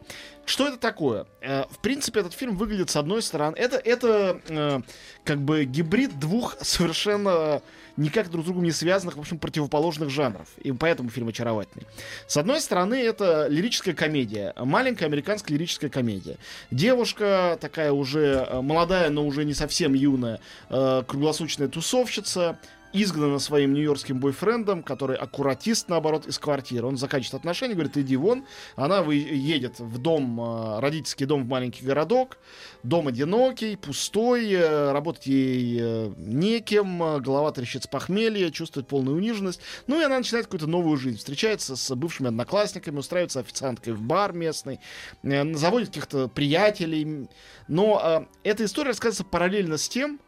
Что 0.46 0.68
это 0.68 0.78
такое? 0.78 1.26
Э, 1.42 1.64
В 1.70 1.80
принципе, 1.80 2.20
этот 2.20 2.34
фильм 2.34 2.58
выглядит 2.58 2.90
с 2.90 2.96
одной 2.96 3.22
стороны... 3.22 3.56
Это, 3.58 3.78
это 3.78 4.42
э, 4.48 4.82
как 5.24 5.42
бы 5.42 5.66
гибрид 5.66 6.20
двух 6.20 6.58
совершенно 6.62 7.62
никак 7.98 8.30
друг 8.32 8.44
с 8.44 8.48
другом 8.48 8.64
не 8.64 8.72
связанных, 8.72 9.18
в 9.18 9.20
общем, 9.20 9.38
противоположных 9.38 10.10
жанров. 10.10 10.48
И 10.64 10.72
поэтому 10.72 11.10
фильм 11.10 11.28
очаровательный. 11.28 11.86
С 12.26 12.38
одной 12.38 12.62
стороны, 12.62 12.96
это 12.96 13.48
лирическая 13.48 13.94
комедия. 13.94 14.54
Маленькая 14.58 15.06
американская 15.06 15.56
лирическая 15.58 15.90
комедия. 15.90 16.38
Девушка 16.72 17.58
такая 17.60 17.92
уже 17.92 18.48
молодая, 18.62 19.10
но 19.10 19.28
уже 19.28 19.44
не 19.44 19.54
совсем 19.54 19.94
юная, 19.94 20.40
круглосуточная 20.70 21.68
тусовщица, 21.68 22.58
изгнана 22.94 23.40
своим 23.40 23.74
нью-йоркским 23.74 24.20
бойфрендом, 24.20 24.84
который 24.84 25.16
аккуратист, 25.16 25.90
наоборот, 25.90 26.28
из 26.28 26.38
квартиры. 26.40 26.88
Он 26.88 26.98
заканчивает 26.98 27.36
отношения, 27.36 27.74
говорит, 27.74 27.98
иди 27.98 28.16
вон. 28.16 28.46
Она 28.76 29.00
едет 29.00 29.80
в 29.80 29.98
дом, 29.98 30.40
э, 30.40 30.80
родительский 30.80 31.26
дом 31.26 31.44
в 31.44 31.48
маленький 31.48 31.86
городок. 31.86 32.38
Дом 32.84 33.08
одинокий, 33.08 33.76
пустой, 33.76 34.52
э, 34.52 34.92
работать 34.92 35.28
ей 35.28 35.78
э, 35.80 36.14
некем, 36.18 37.22
голова 37.22 37.52
трещит 37.52 37.84
с 37.84 37.88
похмелья, 37.88 38.50
чувствует 38.52 38.88
полную 38.88 39.18
униженность. 39.18 39.62
Ну 39.88 40.00
и 40.00 40.04
она 40.04 40.18
начинает 40.18 40.46
какую-то 40.46 40.68
новую 40.68 40.98
жизнь. 40.98 41.18
Встречается 41.18 41.76
с 41.76 41.96
бывшими 41.96 42.28
одноклассниками, 42.30 42.98
устраивается 42.98 43.40
официанткой 43.40 43.94
в 43.94 44.02
бар 44.02 44.34
местный, 44.34 44.80
заводит 45.24 45.90
каких-то 45.90 46.28
приятелей. 46.28 47.28
Но 47.68 48.28
эта 48.44 48.66
история 48.66 48.90
рассказывается 48.90 49.24
параллельно 49.24 49.78
с 49.78 49.88
тем, 49.88 50.20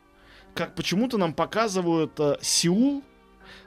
как 0.54 0.76
почему-то 0.76 1.18
нам 1.18 1.34
показывают 1.34 2.20
э, 2.20 2.38
Сеул, 2.42 3.04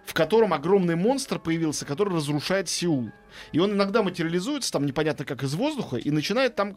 в 0.04 0.14
котором 0.14 0.52
огромный 0.52 0.96
монстр 0.96 1.38
появился, 1.38 1.84
который 1.84 2.14
разрушает 2.14 2.68
Сеул. 2.68 3.10
И 3.52 3.58
он 3.58 3.72
иногда 3.72 4.02
материализуется, 4.02 4.72
там 4.72 4.86
непонятно 4.86 5.24
как 5.24 5.42
из 5.42 5.54
воздуха, 5.54 5.96
и 5.96 6.10
начинает 6.10 6.54
там 6.54 6.76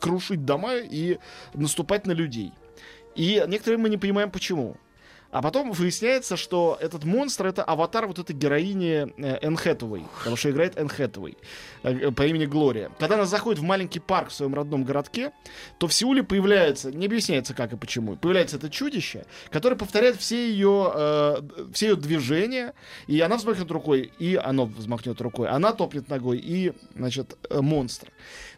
крушить 0.00 0.44
дома 0.44 0.76
и 0.76 1.18
наступать 1.54 2.06
на 2.06 2.12
людей. 2.12 2.52
И 3.14 3.42
некоторые 3.46 3.78
мы 3.78 3.88
не 3.88 3.96
понимаем 3.96 4.30
почему. 4.30 4.76
А 5.34 5.42
потом 5.42 5.72
выясняется, 5.72 6.36
что 6.36 6.78
этот 6.80 7.02
монстр 7.02 7.46
это 7.46 7.64
аватар 7.64 8.06
вот 8.06 8.20
этой 8.20 8.36
героини 8.36 9.12
э, 9.16 9.38
Энн 9.42 9.56
Хэтэуэй, 9.56 10.04
потому 10.18 10.36
что 10.36 10.48
играет 10.52 10.78
Энн 10.78 10.88
Хэтэуэй 10.88 11.36
э, 11.82 12.12
по 12.12 12.24
имени 12.24 12.46
Глория. 12.46 12.92
Когда 13.00 13.16
она 13.16 13.24
заходит 13.24 13.58
в 13.60 13.64
маленький 13.64 13.98
парк 13.98 14.28
в 14.28 14.32
своем 14.32 14.54
родном 14.54 14.84
городке, 14.84 15.32
то 15.78 15.88
в 15.88 15.92
Сеуле 15.92 16.22
появляется, 16.22 16.92
не 16.92 17.06
объясняется 17.06 17.52
как 17.52 17.72
и 17.72 17.76
почему, 17.76 18.14
появляется 18.14 18.58
это 18.58 18.70
чудище, 18.70 19.24
которое 19.50 19.74
повторяет 19.74 20.18
все 20.20 20.48
ее, 20.48 20.92
э, 20.94 21.36
все 21.72 21.88
ее 21.88 21.96
движения, 21.96 22.72
и 23.08 23.18
она 23.20 23.36
взмахнет 23.36 23.68
рукой, 23.72 24.12
и 24.20 24.36
оно 24.36 24.66
взмахнет 24.66 25.20
рукой, 25.20 25.48
она 25.48 25.72
топнет 25.72 26.08
ногой, 26.08 26.38
и, 26.38 26.74
значит, 26.94 27.36
э, 27.50 27.60
монстр. 27.60 28.12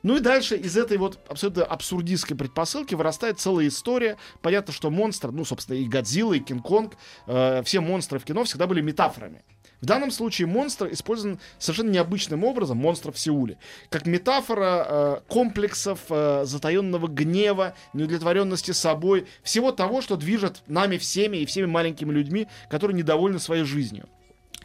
Ну 0.07 0.19
и 0.19 0.21
дальше 0.21 0.57
из 0.57 0.77
этой 0.77 0.99
вот 0.99 1.19
абсолютно 1.29 1.65
абсурдистской 1.65 2.37
предпосылки 2.37 2.95
вырастает 2.95 3.41
целая 3.41 3.67
история. 3.67 4.19
Понятно, 4.41 4.73
что 4.73 4.89
монстр, 4.89 5.33
ну, 5.33 5.45
собственно, 5.45 5.79
и 5.79 5.85
Годзилла, 5.85 6.35
и 6.35 6.39
Кинг-Конг, 6.39 6.93
э, 7.27 7.65
все 7.65 7.81
монстры 7.81 8.21
в 8.21 8.25
кино 8.25 8.45
всегда 8.45 8.69
были 8.69 8.83
метафорами. 8.83 9.43
В 9.81 9.85
данном 9.87 10.13
случае 10.13 10.47
монстр 10.47 10.87
использован 10.93 11.41
совершенно 11.59 11.91
необычным 11.91 12.45
образом, 12.45 12.79
монстр 12.79 13.11
в 13.11 13.19
Сеуле, 13.19 13.59
как 13.91 14.07
метафора 14.07 14.87
э, 14.89 15.21
комплексов, 15.27 15.99
э, 16.09 16.45
затаенного 16.45 17.09
гнева, 17.09 17.75
неудовлетворенности 17.93 18.71
собой, 18.71 19.27
всего 19.43 19.73
того, 19.73 20.03
что 20.03 20.15
движет 20.15 20.63
нами 20.69 20.99
всеми 20.99 21.39
и 21.39 21.47
всеми 21.47 21.67
маленькими 21.67 22.13
людьми, 22.13 22.47
которые 22.71 22.97
недовольны 22.97 23.41
своей 23.41 23.65
жизнью. 23.65 24.09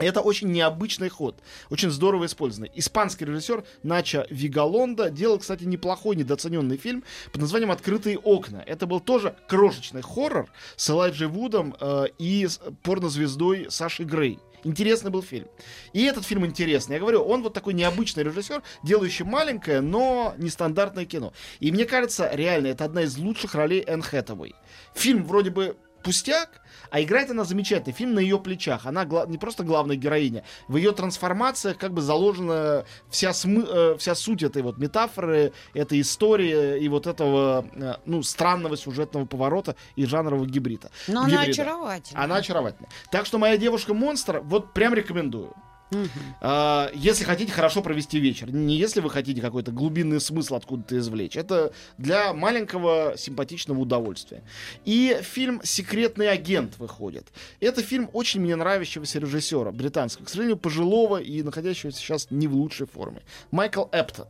Это 0.02 0.22
очень 0.22 0.52
необычный 0.52 1.10
ход, 1.10 1.42
очень 1.70 1.92
здорово 1.92 2.26
использованный. 2.26 2.72
Испанский 2.76 3.26
режиссер 3.26 3.64
Нача 3.84 4.26
Вигалонда 4.30 5.10
делал, 5.10 5.40
кстати, 5.40 5.64
неплохой, 5.64 6.16
недооцененный 6.16 6.78
фильм 6.78 7.04
под 7.32 7.42
названием 7.42 7.72
«Открытые 7.72 8.18
окна». 8.18 8.64
Это 8.66 8.86
был 8.86 9.00
тоже 9.00 9.36
крошечный 9.48 10.02
хоррор 10.02 10.50
с 10.76 10.90
Элайджей 10.90 11.28
Вудом 11.28 11.76
э, 11.80 12.06
и 12.18 12.48
порнозвездой 12.84 13.68
Сашей 13.70 14.06
Грей. 14.06 14.40
Интересный 14.64 15.10
был 15.10 15.24
фильм. 15.24 15.48
И 15.94 16.04
этот 16.04 16.26
фильм 16.26 16.46
интересный. 16.46 16.94
Я 16.94 17.00
говорю, 17.00 17.24
он 17.24 17.42
вот 17.42 17.54
такой 17.54 17.74
необычный 17.74 18.24
режиссер, 18.24 18.62
делающий 18.84 19.26
маленькое, 19.26 19.82
но 19.82 20.36
нестандартное 20.38 21.06
кино. 21.06 21.34
И 21.60 21.72
мне 21.72 21.86
кажется, 21.86 22.30
реально, 22.32 22.68
это 22.68 22.86
одна 22.86 23.04
из 23.04 23.18
лучших 23.18 23.56
ролей 23.56 23.84
Энн 23.88 24.02
Хэтэуэй. 24.02 24.56
Фильм 24.94 25.26
вроде 25.26 25.50
бы 25.50 25.78
пустяк, 26.04 26.62
а 26.92 27.02
играет 27.02 27.32
она 27.32 27.46
замечательно. 27.46 27.94
Фильм 27.96 28.14
на 28.14 28.20
ее 28.20 28.38
плечах. 28.38 28.86
Она 28.86 29.06
не 29.28 29.38
просто 29.38 29.64
главная 29.64 29.96
героиня. 29.96 30.44
В 30.68 30.76
ее 30.76 30.92
трансформациях 30.92 31.78
как 31.78 31.94
бы 31.94 32.02
заложена 32.02 32.86
вся, 33.10 33.32
смы- 33.32 33.66
э, 33.68 33.98
вся 33.98 34.14
суть 34.14 34.44
этой 34.44 34.62
вот 34.62 34.78
метафоры, 34.78 35.54
этой 35.74 36.02
истории 36.02 36.80
и 36.84 36.90
вот 36.90 37.08
этого, 37.08 37.66
э, 37.74 37.94
ну, 38.06 38.22
странного 38.24 38.76
сюжетного 38.78 39.26
поворота 39.26 39.76
и 39.96 40.06
жанрового 40.06 40.46
гибрида. 40.46 40.92
Но 41.08 41.22
она 41.22 41.30
гибрида. 41.30 41.52
очаровательна. 41.52 42.24
Она 42.24 42.36
очаровательная. 42.36 42.90
Так 43.10 43.26
что 43.26 43.38
моя 43.38 43.58
девушка 43.58 43.94
монстр, 43.94 44.42
вот 44.44 44.74
прям 44.74 44.94
рекомендую. 44.94 45.54
Мгм. 45.92 46.10
А, 46.40 46.90
если 46.94 47.24
хотите 47.26 47.52
хорошо 47.52 47.82
провести 47.82 48.20
вечер, 48.20 48.52
не 48.52 48.78
если 48.78 49.02
вы 49.02 49.10
хотите 49.10 49.42
какой-то 49.42 49.72
глубинный 49.72 50.22
смысл 50.22 50.56
откуда-то 50.56 50.98
извлечь. 50.98 51.36
Это 51.36 51.74
для 51.98 52.34
маленького 52.34 53.16
симпатичного 53.18 53.80
удовольствия. 53.80 54.42
И 54.86 55.20
фильм 55.22 55.62
«Секретный 55.64 56.30
агент» 56.30 56.78
выходит. 56.78 57.28
Это 57.60 57.84
фильм 57.84 58.10
очень 58.14 58.42
мне 58.42 58.56
нравящегося 58.56 59.20
режиссера 59.20 59.72
британского, 59.72 60.26
к 60.26 60.30
сожалению, 60.30 60.58
пожилого 60.58 61.18
и 61.18 61.44
находящегося 61.44 62.00
сейчас 62.00 62.28
не 62.30 62.48
в 62.48 62.56
лучшей 62.56 62.88
форме. 62.88 63.22
Майкл 63.52 63.86
Эптот. 63.92 64.30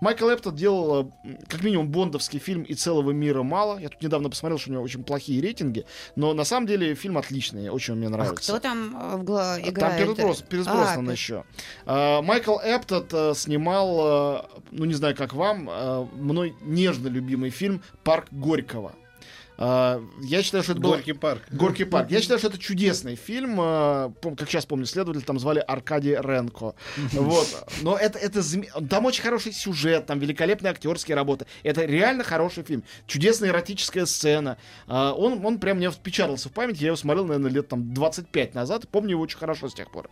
Майкл 0.00 0.28
Эптот 0.28 0.54
делал, 0.54 1.12
э, 1.24 1.36
как 1.48 1.62
минимум, 1.62 1.88
бондовский 1.90 2.38
фильм 2.38 2.62
«И 2.62 2.74
целого 2.74 3.10
мира 3.10 3.42
мало». 3.42 3.78
Я 3.78 3.88
тут 3.88 4.02
недавно 4.02 4.30
посмотрел, 4.30 4.58
что 4.58 4.70
у 4.70 4.72
него 4.74 4.82
очень 4.82 5.04
плохие 5.04 5.40
рейтинги, 5.40 5.84
но 6.16 6.34
на 6.34 6.44
самом 6.44 6.66
деле 6.66 6.94
фильм 6.94 7.18
отличный, 7.18 7.68
очень 7.68 7.92
он 7.94 7.98
мне 7.98 8.08
А 8.08 8.10
нравится. 8.10 8.52
кто 8.52 8.60
там 8.60 8.96
э, 8.96 9.16
в 9.16 9.24
гла- 9.24 9.58
играет? 9.60 10.16
Там 10.16 10.16
Пирс 10.16 10.40
Брос- 10.40 10.46
Пирс 10.48 10.66
А, 10.68 10.96
Пирс- 10.96 11.12
еще. 11.12 11.44
А, 11.86 12.22
Майкл 12.22 12.56
Эптот 12.62 13.12
э, 13.12 13.32
снимал, 13.34 14.38
э, 14.38 14.42
ну 14.70 14.84
не 14.84 14.94
знаю 14.94 15.14
как 15.16 15.32
вам, 15.34 15.68
э, 15.70 16.06
мной 16.14 16.54
нежно 16.62 17.08
любимый 17.08 17.50
фильм 17.50 17.82
«Парк 18.04 18.26
Горького». 18.30 18.92
А, 19.58 20.02
я 20.20 20.42
считаю, 20.42 20.62
что 20.62 20.72
это 20.72 20.80
был... 20.80 20.90
Горький 20.90 21.12
парк. 21.12 21.42
Горький 21.50 21.84
парк. 21.84 22.10
Я 22.10 22.20
считаю, 22.20 22.38
что 22.38 22.48
это 22.48 22.58
чудесный 22.58 23.16
фильм. 23.16 23.56
а, 23.58 24.12
Как 24.36 24.48
сейчас 24.48 24.66
помню, 24.66 24.86
следователь 24.86 25.22
там 25.24 25.38
звали 25.38 25.60
Аркадий 25.60 26.14
Ренко. 26.14 26.74
Вот. 27.12 27.64
Но 27.82 27.96
это, 27.96 28.18
это 28.18 28.42
там 28.88 29.04
очень 29.06 29.22
хороший 29.22 29.52
сюжет, 29.52 30.06
там 30.06 30.18
великолепные 30.18 30.70
актерские 30.70 31.14
работы. 31.14 31.46
Это 31.62 31.84
реально 31.84 32.24
хороший 32.24 32.64
фильм. 32.64 32.82
Чудесная 33.06 33.50
эротическая 33.50 34.06
сцена. 34.06 34.58
А, 34.86 35.12
Он, 35.12 35.44
он 35.44 35.58
прям 35.58 35.78
мне 35.78 35.90
впечатался 35.90 36.48
в 36.48 36.52
память. 36.52 36.80
Я 36.80 36.88
его 36.88 36.96
смотрел, 36.96 37.24
наверное, 37.26 37.50
лет 37.50 37.68
там 37.68 37.94
25 37.94 38.54
назад. 38.54 38.88
Помню 38.88 39.10
его 39.12 39.22
очень 39.22 39.38
хорошо 39.38 39.68
с 39.68 39.74
тех 39.74 39.90
пор. 39.90 40.10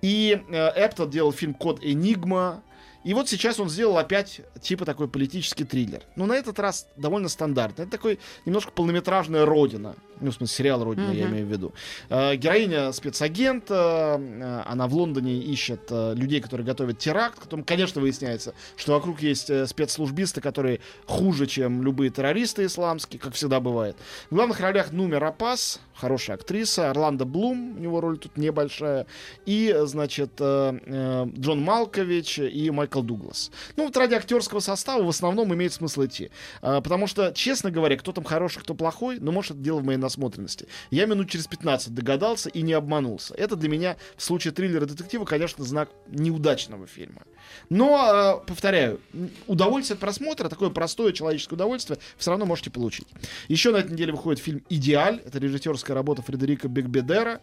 И 0.00 0.40
э, 0.48 0.68
Эптон 0.76 1.10
делал 1.10 1.32
фильм 1.32 1.54
«Код 1.54 1.80
Энигма». 1.82 2.62
И 3.04 3.14
вот 3.14 3.28
сейчас 3.28 3.60
он 3.60 3.70
сделал 3.70 3.96
опять 3.98 4.40
типа 4.60 4.84
такой 4.84 5.08
политический 5.08 5.64
триллер. 5.64 6.02
Но 6.16 6.26
на 6.26 6.34
этот 6.34 6.58
раз 6.58 6.86
довольно 6.96 7.28
стандартный. 7.28 7.84
Это 7.84 7.92
такой 7.92 8.18
немножко 8.44 8.72
полнометражная 8.72 9.46
родина. 9.46 9.94
Ну, 10.20 10.30
в 10.30 10.34
смысле, 10.34 10.56
сериал 10.56 10.84
Родина, 10.84 11.10
я 11.12 11.24
Мгм. 11.26 11.34
имею 11.34 11.46
в 11.46 11.50
виду. 11.50 11.72
Э, 12.08 12.34
героиня 12.36 12.92
спецагента, 12.92 14.16
э, 14.20 14.62
она 14.66 14.86
в 14.86 14.94
Лондоне 14.94 15.34
ищет 15.38 15.80
э, 15.90 16.14
людей, 16.14 16.40
которые 16.40 16.66
готовят 16.66 16.98
теракт. 16.98 17.40
Потом, 17.40 17.64
конечно, 17.64 18.00
выясняется, 18.00 18.54
что 18.76 18.92
вокруг 18.92 19.20
есть 19.22 19.50
э, 19.50 19.66
спецслужбисты, 19.66 20.40
которые 20.40 20.80
хуже, 21.06 21.46
чем 21.46 21.82
любые 21.82 22.10
террористы 22.10 22.64
исламские, 22.66 23.20
как 23.20 23.34
всегда 23.34 23.60
бывает. 23.60 23.96
В 24.30 24.34
главных 24.34 24.60
ролях 24.60 24.92
Нуми 24.92 25.14
Рапас, 25.16 25.80
хорошая 25.94 26.36
актриса, 26.36 26.90
Орландо 26.90 27.24
Блум, 27.24 27.76
у 27.76 27.80
него 27.80 28.00
роль 28.00 28.18
тут 28.18 28.36
небольшая, 28.36 29.06
и, 29.46 29.72
э, 29.74 29.86
значит, 29.86 30.32
э, 30.40 30.78
э, 30.86 31.26
Джон 31.38 31.60
Малкович 31.62 32.38
и 32.38 32.70
Майкл 32.70 33.02
Дуглас. 33.02 33.50
Ну, 33.76 33.84
вот 33.86 33.96
ради 33.96 34.14
актерского 34.14 34.60
состава 34.60 35.02
в 35.02 35.08
основном 35.08 35.52
имеет 35.54 35.72
смысл 35.72 36.04
идти. 36.06 36.30
А, 36.62 36.80
Потому 36.80 37.06
что, 37.06 37.32
честно 37.32 37.70
говоря, 37.70 37.96
кто 37.96 38.12
там 38.12 38.24
хороший, 38.24 38.60
кто 38.60 38.74
плохой, 38.74 39.18
ну, 39.20 39.30
может, 39.32 39.52
это 39.52 39.60
дело 39.60 39.80
в 39.80 39.84
моей 39.84 39.98
насмотренности. 40.08 40.66
Я 40.90 41.06
минут 41.06 41.30
через 41.30 41.46
15 41.46 41.94
догадался 41.94 42.48
и 42.48 42.62
не 42.62 42.72
обманулся. 42.72 43.34
Это 43.34 43.56
для 43.56 43.68
меня 43.68 43.96
в 44.16 44.22
случае 44.22 44.52
триллера 44.52 44.86
детектива, 44.86 45.24
конечно, 45.24 45.64
знак 45.64 45.90
неудачного 46.08 46.86
фильма. 46.86 47.22
Но, 47.70 48.40
э, 48.42 48.46
повторяю, 48.46 49.00
удовольствие 49.46 49.94
от 49.94 50.00
просмотра, 50.00 50.48
такое 50.48 50.70
простое 50.70 51.12
человеческое 51.12 51.54
удовольствие, 51.56 51.98
все 52.16 52.30
равно 52.30 52.46
можете 52.46 52.70
получить. 52.70 53.06
Еще 53.48 53.70
на 53.72 53.78
этой 53.78 53.92
неделе 53.92 54.12
выходит 54.12 54.42
фильм 54.42 54.62
«Идеаль». 54.68 55.20
Это 55.26 55.38
режиссерская 55.38 55.94
работа 55.94 56.22
Фредерика 56.22 56.68
Бекбедера. 56.68 57.40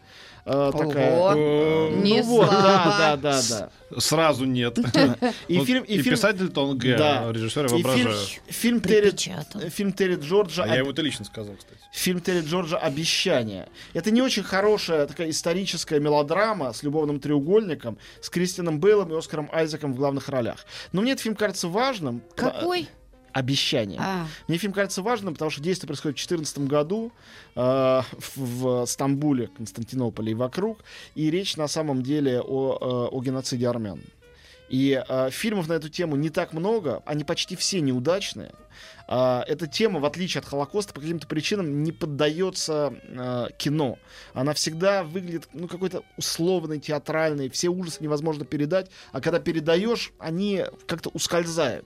Э, 0.48 0.72
такая, 0.72 1.12
Ого. 1.18 1.34
э, 1.36 2.02
Не 2.04 2.22
ну 2.22 2.24
вот, 2.28 2.50
да, 2.52 3.18
да, 3.18 3.18
да, 3.18 3.42
да. 3.92 4.00
Сразу 4.00 4.46
нет. 4.46 4.78
И 5.48 5.60
фильм, 5.66 5.84
и 5.84 5.98
фильм, 6.02 6.16
писатель-то 6.16 6.68
он 6.68 6.78
Г, 6.78 6.98
Да. 6.98 7.32
режиссер 7.32 7.62
я 7.62 7.66
и 7.66 7.70
фильм, 7.82 7.84
воображаю. 7.84 8.28
фильм 8.48 8.80
Терри, 8.82 9.70
фильм 9.70 9.92
Терри 9.94 10.16
Джорджа 10.18 10.64
А 10.64 10.68
я 10.68 10.74
«Об- 10.74 10.80
ему 10.82 10.92
это 10.92 11.02
лично 11.02 11.26
сказал, 11.26 11.56
кстати. 11.56 11.80
фильм 11.92 12.20
Терри 12.20 12.42
Джорджа 12.42 12.78
«Обещание». 12.78 13.68
Это 13.96 14.12
не 14.12 14.22
очень 14.22 14.44
хорошая 14.44 15.08
такая 15.08 15.32
историческая 15.32 16.00
мелодрама 16.00 16.74
с 16.74 16.84
любовным 16.84 17.20
треугольником, 17.20 17.98
с 18.22 18.30
Кристианом 18.30 18.80
Бейлом 18.80 19.12
и 19.14 19.18
Оскаром 19.18 19.50
Айзеком 19.52 19.94
в 19.96 19.98
главных 19.98 20.30
ролях. 20.30 20.66
Но 20.92 21.02
мне 21.02 21.14
этот 21.14 21.24
фильм 21.24 21.36
кажется 21.36 21.68
важным. 21.68 22.22
Какой? 22.36 22.88
«Обещание». 23.36 24.00
А, 24.02 24.28
Мне 24.48 24.58
фильм 24.58 24.72
кажется 24.72 25.02
важным, 25.02 25.34
потому 25.34 25.52
что 25.52 25.62
действие 25.62 25.88
происходит 25.88 26.18
в 26.18 26.26
2014 26.26 26.60
году 26.70 27.12
э, 27.58 27.60
в, 27.60 28.38
в 28.38 28.86
Стамбуле, 28.86 29.48
Константинополе 29.48 30.32
и 30.32 30.36
вокруг. 30.36 30.80
И 31.16 31.30
речь 31.30 31.58
на 31.58 31.68
самом 31.68 32.02
деле 32.02 32.40
о, 32.40 32.78
э, 32.80 33.14
о 33.14 33.22
геноциде 33.22 33.68
армян. 33.68 34.00
И 34.70 35.04
э, 35.08 35.30
фильмов 35.32 35.68
на 35.68 35.74
эту 35.74 35.90
тему 35.90 36.16
не 36.16 36.30
так 36.30 36.54
много, 36.54 37.04
они 37.06 37.24
почти 37.24 37.56
все 37.56 37.82
неудачные. 37.82 38.52
А, 39.08 39.44
эта 39.48 39.68
тема, 39.68 40.00
в 40.00 40.06
отличие 40.06 40.40
от 40.40 40.48
Холокоста, 40.48 40.94
по 40.94 41.02
каким-то 41.02 41.28
причинам 41.28 41.84
не 41.84 41.92
поддается 41.92 42.94
э, 43.04 43.48
кино. 43.58 44.00
Она 44.34 44.54
всегда 44.54 45.04
выглядит, 45.04 45.48
ну, 45.54 45.68
какой-то 45.68 46.04
условной, 46.18 46.80
театральной. 46.80 47.50
Все 47.50 47.70
ужасы 47.70 48.04
невозможно 48.04 48.46
передать, 48.46 48.90
а 49.12 49.22
когда 49.22 49.40
передаешь, 49.40 50.12
они 50.18 50.66
как-то 50.88 51.10
ускользают. 51.10 51.86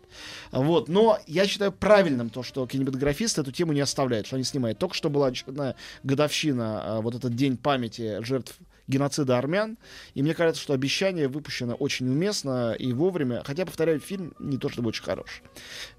Вот. 0.51 0.87
Но 0.87 1.19
я 1.27 1.45
считаю 1.45 1.71
правильным 1.71 2.29
то, 2.29 2.43
что 2.43 2.65
кинематографисты 2.65 3.41
эту 3.41 3.51
тему 3.51 3.73
не 3.73 3.81
оставляют, 3.81 4.27
что 4.27 4.37
они 4.37 4.45
снимают. 4.45 4.79
Только 4.79 4.95
что 4.95 5.09
была 5.09 5.27
очередная 5.27 5.75
годовщина, 6.03 6.81
а, 6.83 7.01
вот 7.01 7.15
этот 7.15 7.35
день 7.35 7.57
памяти 7.57 8.23
жертв 8.23 8.55
геноцида 8.89 9.37
армян. 9.37 9.77
И 10.15 10.21
мне 10.21 10.33
кажется, 10.33 10.61
что 10.61 10.73
обещание 10.73 11.27
выпущено 11.27 11.75
очень 11.75 12.09
уместно 12.09 12.73
и 12.73 12.91
вовремя. 12.91 13.43
Хотя, 13.45 13.65
повторяю, 13.65 13.99
фильм 13.99 14.33
не 14.39 14.57
то 14.57 14.67
чтобы 14.67 14.89
очень 14.89 15.03
хорош. 15.03 15.41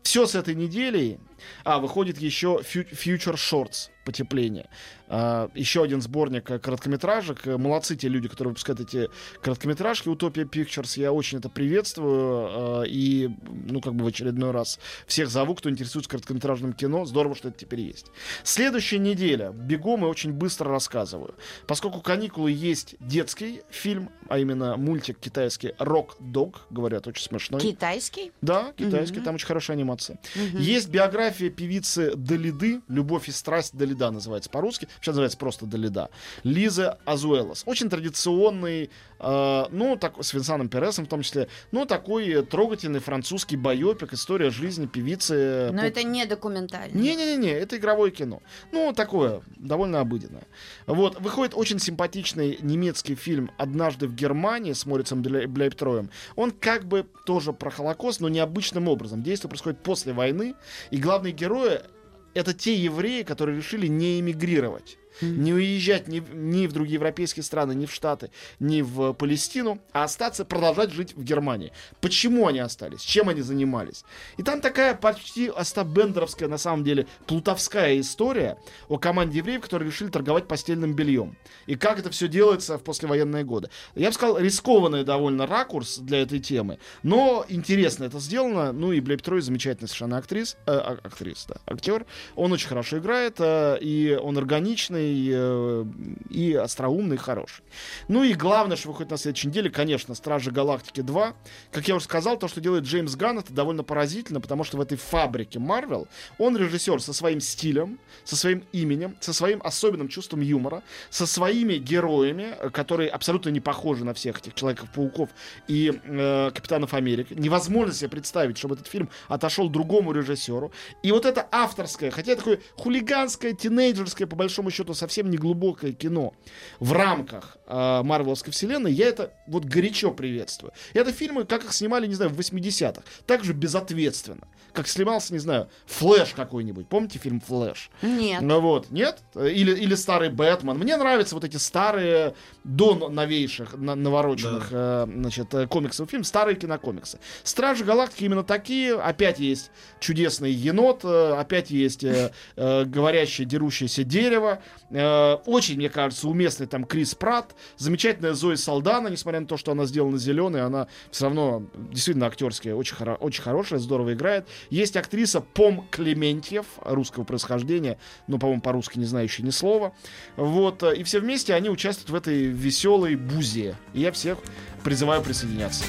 Все 0.03 0.27
с 0.27 0.35
этой 0.35 0.55
недели. 0.55 1.19
А, 1.65 1.79
выходит 1.79 2.19
еще 2.19 2.61
Future 2.63 3.37
Shorts 3.37 3.91
потепление. 4.05 4.69
А, 5.13 5.51
еще 5.57 5.83
один 5.83 6.01
сборник 6.01 6.49
э, 6.51 6.59
короткометражек. 6.61 7.47
Э, 7.49 7.57
Молодцы 7.59 7.97
те 7.97 8.09
люди, 8.09 8.29
которые 8.29 8.51
выпускают 8.51 8.81
эти 8.81 9.09
короткометражки. 9.43 10.09
Утопия 10.09 10.45
Pictures. 10.45 10.99
Я 11.01 11.13
очень 11.13 11.39
это 11.39 11.49
приветствую. 11.49 12.85
э, 12.85 12.89
И, 12.89 13.29
ну, 13.69 13.81
как 13.81 13.95
бы 13.95 14.05
в 14.05 14.07
очередной 14.07 14.53
раз 14.53 14.79
всех 15.07 15.29
зову, 15.29 15.55
кто 15.57 15.69
интересуется 15.69 16.09
короткометражным 16.11 16.73
кино. 16.73 17.05
Здорово, 17.07 17.35
что 17.35 17.49
это 17.49 17.59
теперь 17.59 17.81
есть. 17.81 18.07
Следующая 18.45 18.99
неделя. 18.99 19.51
Бегом 19.51 20.05
и 20.05 20.09
очень 20.09 20.33
быстро 20.33 20.71
рассказываю. 20.71 21.35
Поскольку 21.67 22.01
каникулы 22.01 22.53
есть 22.53 22.95
детский 23.01 23.63
фильм, 23.71 24.11
а 24.29 24.39
именно 24.39 24.77
мультик 24.77 25.19
китайский 25.19 25.69
Rock 25.81 26.11
Dog, 26.21 26.57
говорят, 26.71 27.09
очень 27.09 27.25
смешной. 27.25 27.61
китайский? 27.61 28.31
Да, 28.43 28.73
китайский, 28.77 29.17
Мгм. 29.17 29.25
там 29.25 29.35
очень 29.35 29.47
хорошая 29.49 29.77
анимация. 29.77 30.21
Мгм. 30.37 30.59
Есть 30.59 30.89
биография 30.89 31.51
певицы 31.51 32.15
Далиды, 32.15 32.81
«Любовь 32.87 33.29
и 33.29 33.33
страсть 33.33 33.75
Далида» 33.77 34.13
называется 34.13 34.49
по-русски, 34.51 34.87
сейчас 35.01 35.15
называется 35.15 35.39
просто 35.39 35.67
Далида, 35.67 36.11
Лиза 36.45 36.99
Азуэлос. 37.05 37.63
Очень 37.67 37.89
традиционный, 37.89 38.91
э, 39.19 39.65
ну, 39.71 39.97
так, 39.97 40.23
с 40.23 40.33
Винсаном 40.35 40.69
Пересом 40.69 41.07
в 41.07 41.09
том 41.09 41.23
числе, 41.23 41.49
ну, 41.73 41.87
такой 41.87 42.29
э, 42.29 42.43
трогательный 42.43 43.01
французский 43.01 43.57
байопик, 43.57 44.13
история 44.13 44.51
жизни 44.51 44.87
певицы. 44.87 45.71
Но 45.73 45.83
поп- 45.83 45.91
это 45.91 46.03
не 46.03 46.27
документально. 46.27 46.97
не-не-не, 46.97 47.51
это 47.51 47.77
игровое 47.77 48.11
кино. 48.11 48.43
Ну, 48.73 48.93
такое, 48.93 49.43
довольно 49.57 50.01
обыденное. 50.01 50.47
Вот, 50.87 51.21
выходит 51.21 51.55
очень 51.55 51.79
симпатичный 51.79 52.59
немецкий 52.61 53.15
фильм 53.15 53.51
«Однажды 53.57 54.07
в 54.07 54.15
Германии» 54.15 54.73
с 54.73 54.87
Морицем 54.87 55.23
Бляйптроем. 55.23 56.11
Он 56.37 56.51
как 56.51 56.85
бы 56.85 57.07
тоже 57.25 57.53
про 57.53 57.71
Холокост, 57.71 58.21
но 58.21 58.29
необычным 58.29 58.89
образом. 58.89 59.23
Действие 59.23 59.49
происходит 59.49 59.83
после 59.83 60.13
войны, 60.13 60.55
и 60.91 60.99
главные 60.99 61.33
герои— 61.33 61.81
это 62.35 62.55
те 62.55 62.75
евреи, 62.75 63.23
которые 63.23 63.57
решили 63.57 63.87
не 63.87 64.21
эмигрировать. 64.21 64.99
Не 65.21 65.53
уезжать 65.53 66.09
ни, 66.09 66.23
ни 66.33 66.67
в 66.67 66.73
другие 66.73 66.95
европейские 66.95 67.43
страны, 67.43 67.73
ни 67.75 67.87
в 67.87 67.93
Штаты, 67.93 68.31
ни 68.59 68.83
в 68.83 69.13
Палестину, 69.13 69.81
а 69.93 70.05
остаться, 70.05 70.45
продолжать 70.45 70.93
жить 70.93 71.15
в 71.17 71.23
Германии. 71.23 71.73
Почему 72.01 72.47
они 72.47 72.59
остались? 72.59 73.01
Чем 73.03 73.29
они 73.29 73.43
занимались? 73.43 74.05
И 74.37 74.43
там 74.43 74.61
такая 74.61 74.95
почти 74.95 75.49
остабендеровская, 75.49 76.49
на 76.49 76.59
самом 76.59 76.85
деле, 76.85 77.07
плутовская 77.27 78.01
история 78.01 78.57
о 78.89 78.99
команде 78.99 79.39
евреев, 79.39 79.63
которые 79.63 79.91
решили 79.91 80.09
торговать 80.09 80.49
постельным 80.49 80.95
бельем. 80.95 81.37
И 81.67 81.75
как 81.77 81.99
это 81.99 82.11
все 82.11 82.29
делается 82.29 82.79
в 82.79 82.83
послевоенные 82.83 83.45
годы. 83.45 83.71
Я 83.95 84.09
бы 84.09 84.15
сказал, 84.15 84.39
рискованный 84.39 85.05
довольно 85.05 85.47
ракурс 85.47 85.99
для 85.99 86.23
этой 86.23 86.41
темы, 86.41 86.79
но 87.03 87.45
интересно 87.49 88.05
это 88.05 88.19
сделано. 88.21 88.73
Ну 88.73 88.93
и 88.93 89.01
Блейб 89.01 89.23
Трой 89.23 89.41
замечательный 89.41 89.89
совершенно 89.89 90.19
актрис, 90.19 90.57
э, 90.67 90.73
а- 90.73 90.99
актрис, 91.03 91.47
да, 91.49 91.57
актер. 91.67 92.07
Он 92.37 92.53
очень 92.53 92.69
хорошо 92.69 92.99
играет, 92.99 93.37
э, 93.39 93.79
и 93.81 94.19
он 94.21 94.39
органичный, 94.39 95.10
э, 95.33 95.85
и 96.31 96.55
остроумный, 96.55 97.17
и 97.17 97.19
хороший. 97.19 97.63
Ну 98.09 98.23
и 98.23 98.35
главное, 98.35 98.77
что 98.77 98.89
выходит 98.89 99.11
на 99.11 99.17
следующей 99.17 99.49
неделе, 99.49 99.71
конечно, 99.71 100.15
Стражи 100.15 100.51
Галактики 100.51 101.01
2. 101.01 101.35
Как 101.73 101.89
я 101.89 101.97
уже 101.97 102.05
сказал, 102.05 102.39
то, 102.39 102.49
что 102.49 102.61
делает 102.61 102.85
Джеймс 102.85 103.15
Ганн, 103.17 103.39
это 103.39 103.53
довольно 103.53 103.83
поразительно, 103.83 104.41
потому 104.41 104.65
что 104.65 104.77
в 104.77 104.81
этой 104.81 104.97
фабрике 104.97 105.59
Марвел 105.59 106.09
он 106.39 106.57
режиссер 106.57 107.01
со 107.01 107.13
своим 107.13 107.41
стилем, 107.41 107.99
со 108.25 108.37
своим 108.37 108.65
именем, 108.73 109.17
со 109.21 109.33
своим 109.33 109.61
особенным 109.63 110.09
чувством 110.09 110.41
юмора, 110.41 110.83
со 111.11 111.27
своими 111.27 111.75
героями, 111.75 112.55
которые 112.73 113.09
абсолютно 113.11 113.51
не 113.51 113.61
похожи 113.61 114.05
на 114.05 114.15
всех 114.15 114.39
этих 114.39 114.55
Человеков-пауков 114.55 115.31
и 115.69 116.01
э, 116.05 116.51
Капитанов 116.55 116.95
Америки. 116.95 117.35
Невозможно 117.37 117.95
себе 117.95 118.09
представить, 118.11 118.59
чтобы 118.59 118.75
этот 118.75 118.87
фильм 118.87 119.09
отошел 119.29 119.69
другому 119.69 120.13
режиссеру. 120.13 120.73
И 121.03 121.13
вот 121.13 121.25
это 121.25 121.47
авторское, 121.51 122.11
хотя 122.11 122.37
такое 122.37 122.61
хулиганское, 122.77 123.53
тинейджерское, 123.53 124.27
по 124.27 124.37
большому 124.37 124.71
счету, 124.71 124.95
совсем 125.01 125.31
не 125.31 125.39
глубокое 125.39 125.93
кино. 125.93 126.35
В 126.79 126.93
рамках 126.93 127.57
э, 127.71 128.03
Марвеловской 128.03 128.53
вселенной, 128.53 128.93
я 128.93 129.07
это 129.09 129.33
вот 129.47 129.65
горячо 129.65 130.11
приветствую. 130.11 130.73
Это 130.95 131.13
фильмы, 131.13 131.45
как 131.45 131.65
их 131.65 131.73
снимали, 131.73 132.07
не 132.07 132.15
знаю, 132.15 132.31
в 132.31 132.39
80-х. 132.39 133.03
Также 133.27 133.53
безответственно. 133.53 134.47
Как 134.73 134.87
снимался, 134.87 135.33
не 135.33 135.41
знаю, 135.41 135.69
Флэш 135.87 136.31
какой-нибудь. 136.35 136.87
Помните 136.89 137.19
фильм 137.19 137.41
Флэш? 137.41 137.91
Нет. 138.03 138.41
Ну 138.41 138.61
вот, 138.61 138.91
нет? 138.91 139.19
Или, 139.35 139.73
или 139.75 139.95
старый 139.97 140.29
Бэтмен. 140.31 140.79
Мне 140.79 140.97
нравятся 140.97 141.35
вот 141.35 141.43
эти 141.45 141.57
старые, 141.57 142.35
до 142.63 142.95
но- 142.95 143.09
новейших, 143.09 143.77
на- 143.77 143.97
навороченных, 143.97 144.69
э, 144.71 145.07
значит, 145.13 145.53
э, 145.55 145.67
комиксов 145.67 146.09
фильм, 146.09 146.23
старые 146.23 146.55
кинокомиксы. 146.57 147.19
Стражи 147.43 147.85
Галактики 147.85 148.25
именно 148.25 148.45
такие. 148.45 148.95
Опять 148.95 149.41
есть 149.41 149.71
чудесный 149.99 150.53
енот, 150.53 151.01
э, 151.05 151.33
опять 151.37 151.71
есть 151.71 152.05
э, 152.05 152.33
э, 152.57 152.85
говорящее, 152.85 153.47
дерущееся 153.49 154.05
дерево. 154.05 154.63
Э, 154.91 155.35
очень, 155.47 155.77
мне 155.77 155.89
кажется, 155.89 156.29
уместный 156.29 156.67
там 156.69 156.85
Крис 156.85 157.15
Пратт. 157.17 157.57
Замечательная 157.77 158.35
Зои 158.35 158.55
Салдана, 158.55 159.09
несмотря 159.09 159.41
на 159.41 159.47
то, 159.47 159.57
что 159.57 159.73
она 159.73 159.87
сделана 159.87 160.19
зеленой, 160.19 160.63
она 160.63 160.87
все 161.11 161.25
равно 161.25 161.65
действительно 161.75 162.27
актерская, 162.27 162.75
очень, 162.75 162.97
хоро- 162.97 163.17
очень 163.17 163.43
хорошая, 163.43 163.79
здорово 163.79 164.15
играет. 164.15 164.47
Есть 164.71 164.97
актриса 164.97 165.41
Пом 165.41 165.87
Клементьев, 165.91 166.67
русского 166.85 167.25
происхождения, 167.25 167.99
но, 168.27 168.39
по-моему, 168.39 168.63
по-русски 168.63 168.99
не 168.99 169.05
знающая 169.05 169.45
ни 169.45 169.51
слова. 169.51 169.93
Вот, 170.37 170.83
э, 170.83 170.97
и 170.97 171.03
все 171.03 171.21
вместе 171.21 171.55
они 171.55 171.71
участвуют 171.71 172.11
в 172.11 172.15
этой 172.15 172.45
веселой 172.45 173.17
бузе. 173.17 173.77
И 173.95 174.01
я 174.01 174.13
всех 174.13 174.39
призываю 174.83 175.23
присоединяться. 175.23 175.85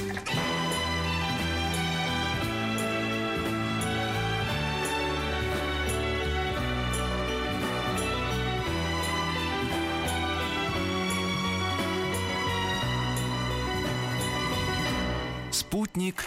Спутник 16.02 16.26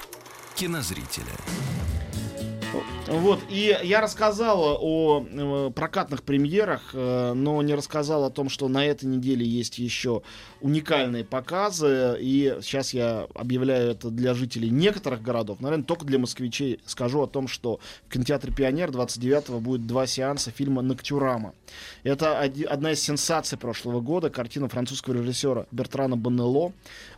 кинозрителя. 0.54 1.34
Вот, 3.06 3.40
и 3.50 3.76
я 3.82 4.00
рассказал 4.00 4.78
о 4.80 5.26
э, 5.28 5.70
прокатных 5.74 6.22
премьерах, 6.22 6.90
э, 6.92 7.32
но 7.34 7.60
не 7.62 7.74
рассказал 7.74 8.24
о 8.24 8.30
том, 8.30 8.48
что 8.48 8.68
на 8.68 8.84
этой 8.86 9.04
неделе 9.04 9.46
есть 9.46 9.78
еще 9.78 10.22
уникальные 10.60 11.24
показы, 11.24 12.16
и 12.18 12.56
сейчас 12.62 12.94
я 12.94 13.26
объявляю 13.34 13.90
это 13.90 14.08
для 14.08 14.32
жителей 14.32 14.70
некоторых 14.70 15.22
городов, 15.22 15.60
наверное, 15.60 15.84
только 15.84 16.06
для 16.06 16.18
москвичей 16.18 16.80
скажу 16.86 17.22
о 17.22 17.26
том, 17.26 17.46
что 17.46 17.78
в 18.08 18.12
кинотеатре 18.12 18.52
«Пионер» 18.52 18.90
29-го 18.90 19.60
будет 19.60 19.86
два 19.86 20.06
сеанса 20.06 20.50
фильма 20.50 20.80
«Ноктюрама». 20.80 21.52
Это 22.04 22.40
одна 22.40 22.92
из 22.92 23.02
сенсаций 23.02 23.58
прошлого 23.58 24.00
года, 24.00 24.30
картина 24.30 24.68
французского 24.68 25.14
режиссера 25.14 25.66
Бертрана 25.70 26.16
Боннелло. 26.16 26.72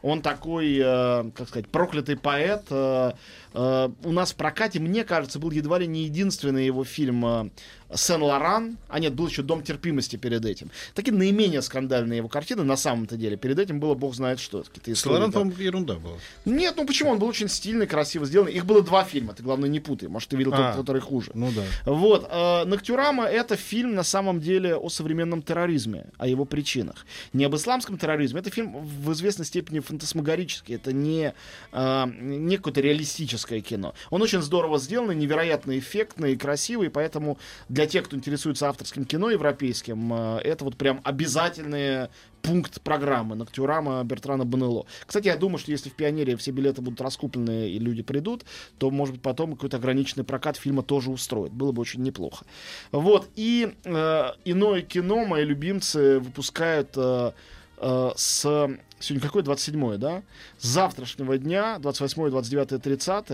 Он 0.07 0.23
такой, 0.23 0.79
э, 0.79 1.31
как 1.35 1.49
сказать, 1.49 1.67
проклятый 1.67 2.17
поэт. 2.17 2.63
э, 2.71 3.13
э, 3.55 3.89
у 4.05 4.13
нас 4.13 4.31
в 4.31 4.37
прокате, 4.37 4.79
мне 4.79 5.03
кажется, 5.03 5.41
был 5.41 5.51
едва 5.51 5.81
ли 5.81 5.89
не 5.89 6.05
единственный 6.05 6.65
его 6.65 6.85
фильм 6.85 7.27
э, 7.27 7.51
Сен-Лоран. 7.95 8.79
А 8.89 8.99
нет, 8.99 9.15
был 9.15 9.29
еще 9.29 9.43
Дом 9.43 9.63
терпимости 9.63 10.17
перед 10.17 10.45
этим. 10.45 10.71
Такие 10.95 11.13
наименее 11.13 11.63
скандальные 11.63 12.19
его 12.19 12.29
картины 12.29 12.63
на 12.65 12.77
самом-то 12.77 13.17
деле. 13.17 13.37
Перед 13.37 13.59
этим 13.59 13.81
было 13.81 13.95
бог 13.95 14.15
знает 14.15 14.41
что. 14.41 14.65
Солоран, 14.95 15.33
там. 15.33 15.51
ерунда 15.59 15.95
была. 15.95 16.17
Нет, 16.45 16.75
ну 16.77 16.87
почему? 16.87 17.11
Он 17.11 17.19
был 17.19 17.29
очень 17.29 17.49
стильный, 17.49 17.87
красиво 17.87 18.27
сделанный. 18.27 18.53
Их 18.53 18.67
было 18.67 18.83
два 18.83 19.05
фильма, 19.05 19.35
ты 19.35 19.43
главное 19.43 19.69
не 19.69 19.81
путай. 19.81 20.09
Может, 20.09 20.31
ты 20.31 20.37
видел 20.37 20.53
А. 20.55 20.73
тот, 20.73 20.81
который 20.81 21.01
хуже. 21.01 21.31
Ну 21.35 21.51
да. 21.53 21.63
Вот, 21.85 22.29
э, 22.31 22.65
Ноктюрама 22.65 23.25
это 23.25 23.57
фильм 23.57 23.95
на 23.95 24.03
самом 24.03 24.41
деле 24.41 24.77
о 24.77 24.89
современном 24.89 25.43
терроризме, 25.43 26.07
о 26.19 26.27
его 26.27 26.45
причинах. 26.45 27.07
Не 27.33 27.45
об 27.45 27.55
исламском 27.55 27.99
терроризме, 27.99 28.41
это 28.41 28.51
фильм 28.51 28.77
в 28.79 29.13
известной 29.13 29.45
степени 29.45 29.81
фантасмагорический, 29.81 30.75
это 30.75 30.93
не, 30.93 31.35
э, 31.73 32.05
не 32.21 32.57
какое-то 32.57 32.81
реалистическое 32.81 33.61
кино. 33.61 33.95
Он 34.11 34.23
очень 34.23 34.43
здорово 34.43 34.79
сделан, 34.79 35.17
невероятно 35.19 35.79
эффектный 35.79 36.33
и 36.33 36.37
красивый, 36.37 36.91
поэтому 36.91 37.39
для 37.77 37.87
тех, 37.87 38.07
кто 38.07 38.17
интересуется 38.17 38.69
авторским 38.71 39.05
кино 39.05 39.29
европейским, 39.31 40.11
э, 40.13 40.39
это 40.39 40.65
вот 40.65 40.77
прям 40.77 41.03
обязательный 41.05 42.09
пункт 42.41 42.81
программы 42.81 43.37
Ноктюрама 43.37 44.03
Бертрана 44.03 44.47
Бонелло. 44.47 44.87
Кстати, 45.07 45.27
я 45.27 45.37
думаю, 45.37 45.59
что 45.59 45.73
если 45.73 45.91
в 45.91 45.93
Пионере 45.93 46.37
все 46.37 46.53
билеты 46.53 46.81
будут 46.81 47.03
раскуплены 47.03 47.69
и 47.69 47.79
люди 47.79 48.03
придут, 48.03 48.47
то, 48.79 48.91
может 48.91 49.17
быть, 49.17 49.23
потом 49.23 49.53
какой-то 49.55 49.77
ограниченный 49.77 50.25
прокат 50.25 50.57
фильма 50.57 50.83
тоже 50.83 51.11
устроит. 51.11 51.53
Было 51.53 51.73
бы 51.73 51.83
очень 51.83 52.03
неплохо. 52.03 52.47
Вот. 52.93 53.29
И 53.37 53.75
э, 53.85 54.31
иное 54.47 54.81
кино 54.81 55.27
мои 55.27 55.45
любимцы 55.45 56.19
выпускают 56.19 56.93
э, 56.97 57.33
э, 57.77 58.11
с... 58.17 58.71
Сегодня 58.99 59.27
какое? 59.27 59.43
27 59.43 59.97
да? 59.99 60.23
С 60.59 60.67
завтрашнего 60.67 61.37
дня, 61.37 61.79
28, 61.79 62.31
29, 62.31 62.83
30 62.83 63.27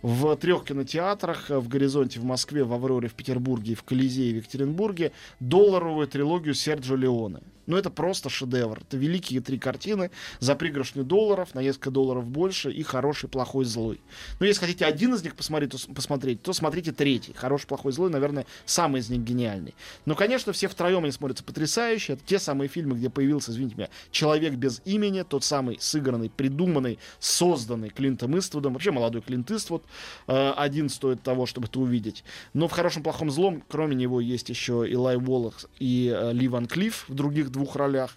в 0.00 0.36
трех 0.36 0.64
кинотеатрах 0.64 1.50
э, 1.50 1.58
в 1.58 1.68
«Горизонте» 1.68 2.18
в 2.18 2.24
Москве, 2.24 2.64
в 2.64 2.72
«Авроре» 2.72 3.08
в 3.08 3.14
Петербурге 3.14 3.74
в 3.74 3.82
«Колизее» 3.82 4.32
в 4.32 4.36
Екатеринбурге 4.36 5.12
долларовую 5.38 6.08
трилогию 6.08 6.54
Серджио 6.54 6.96
Леоне. 6.96 7.40
Ну, 7.66 7.76
это 7.76 7.90
просто 7.90 8.28
шедевр. 8.28 8.80
Это 8.80 8.96
великие 8.96 9.40
три 9.40 9.58
картины 9.58 10.10
за 10.40 10.54
пригоршню 10.54 11.04
долларов, 11.04 11.54
на 11.54 11.60
несколько 11.60 11.90
долларов 11.90 12.26
больше, 12.26 12.72
и 12.72 12.82
хороший, 12.82 13.28
плохой, 13.28 13.64
злой. 13.64 14.00
Ну, 14.40 14.46
если 14.46 14.60
хотите 14.60 14.84
один 14.84 15.14
из 15.14 15.22
них 15.22 15.36
посмотреть, 15.36 15.70
то, 15.70 15.94
посмотреть, 15.94 16.42
то 16.42 16.52
смотрите 16.52 16.92
третий. 16.92 17.32
Хороший, 17.32 17.66
плохой, 17.66 17.92
злой, 17.92 18.10
наверное, 18.10 18.46
самый 18.64 19.00
из 19.00 19.10
них 19.10 19.20
гениальный. 19.20 19.74
Но, 20.06 20.14
конечно, 20.14 20.52
все 20.52 20.68
втроем 20.68 21.04
они 21.04 21.12
смотрятся 21.12 21.44
потрясающе. 21.44 22.14
Это 22.14 22.22
те 22.26 22.38
самые 22.38 22.68
фильмы, 22.68 22.96
где 22.96 23.08
появился, 23.10 23.52
извините 23.52 23.76
меня, 23.76 23.88
человек 24.10 24.54
без 24.54 24.82
имени, 24.84 25.22
тот 25.22 25.44
самый 25.44 25.78
сыгранный, 25.80 26.30
придуманный, 26.30 26.98
созданный 27.20 27.90
Клинтом 27.90 28.36
Иствудом. 28.38 28.72
Вообще 28.72 28.90
молодой 28.90 29.22
Клинт 29.22 29.50
Иствуд. 29.50 29.84
Э, 30.26 30.52
один 30.56 30.88
стоит 30.88 31.22
того, 31.22 31.46
чтобы 31.46 31.68
это 31.68 31.78
увидеть. 31.78 32.24
Но 32.54 32.66
в 32.66 32.72
хорошем, 32.72 33.02
плохом, 33.02 33.30
злом, 33.30 33.62
кроме 33.68 33.94
него, 33.94 34.20
есть 34.20 34.48
еще 34.48 34.84
Илай 34.88 35.16
Уоллах 35.16 35.66
и 35.78 36.12
э, 36.14 36.32
Ли 36.32 36.48
Ван 36.48 36.66
Клифф 36.66 37.08
в 37.08 37.14
других 37.14 37.51
двух 37.52 37.76
ролях. 37.76 38.16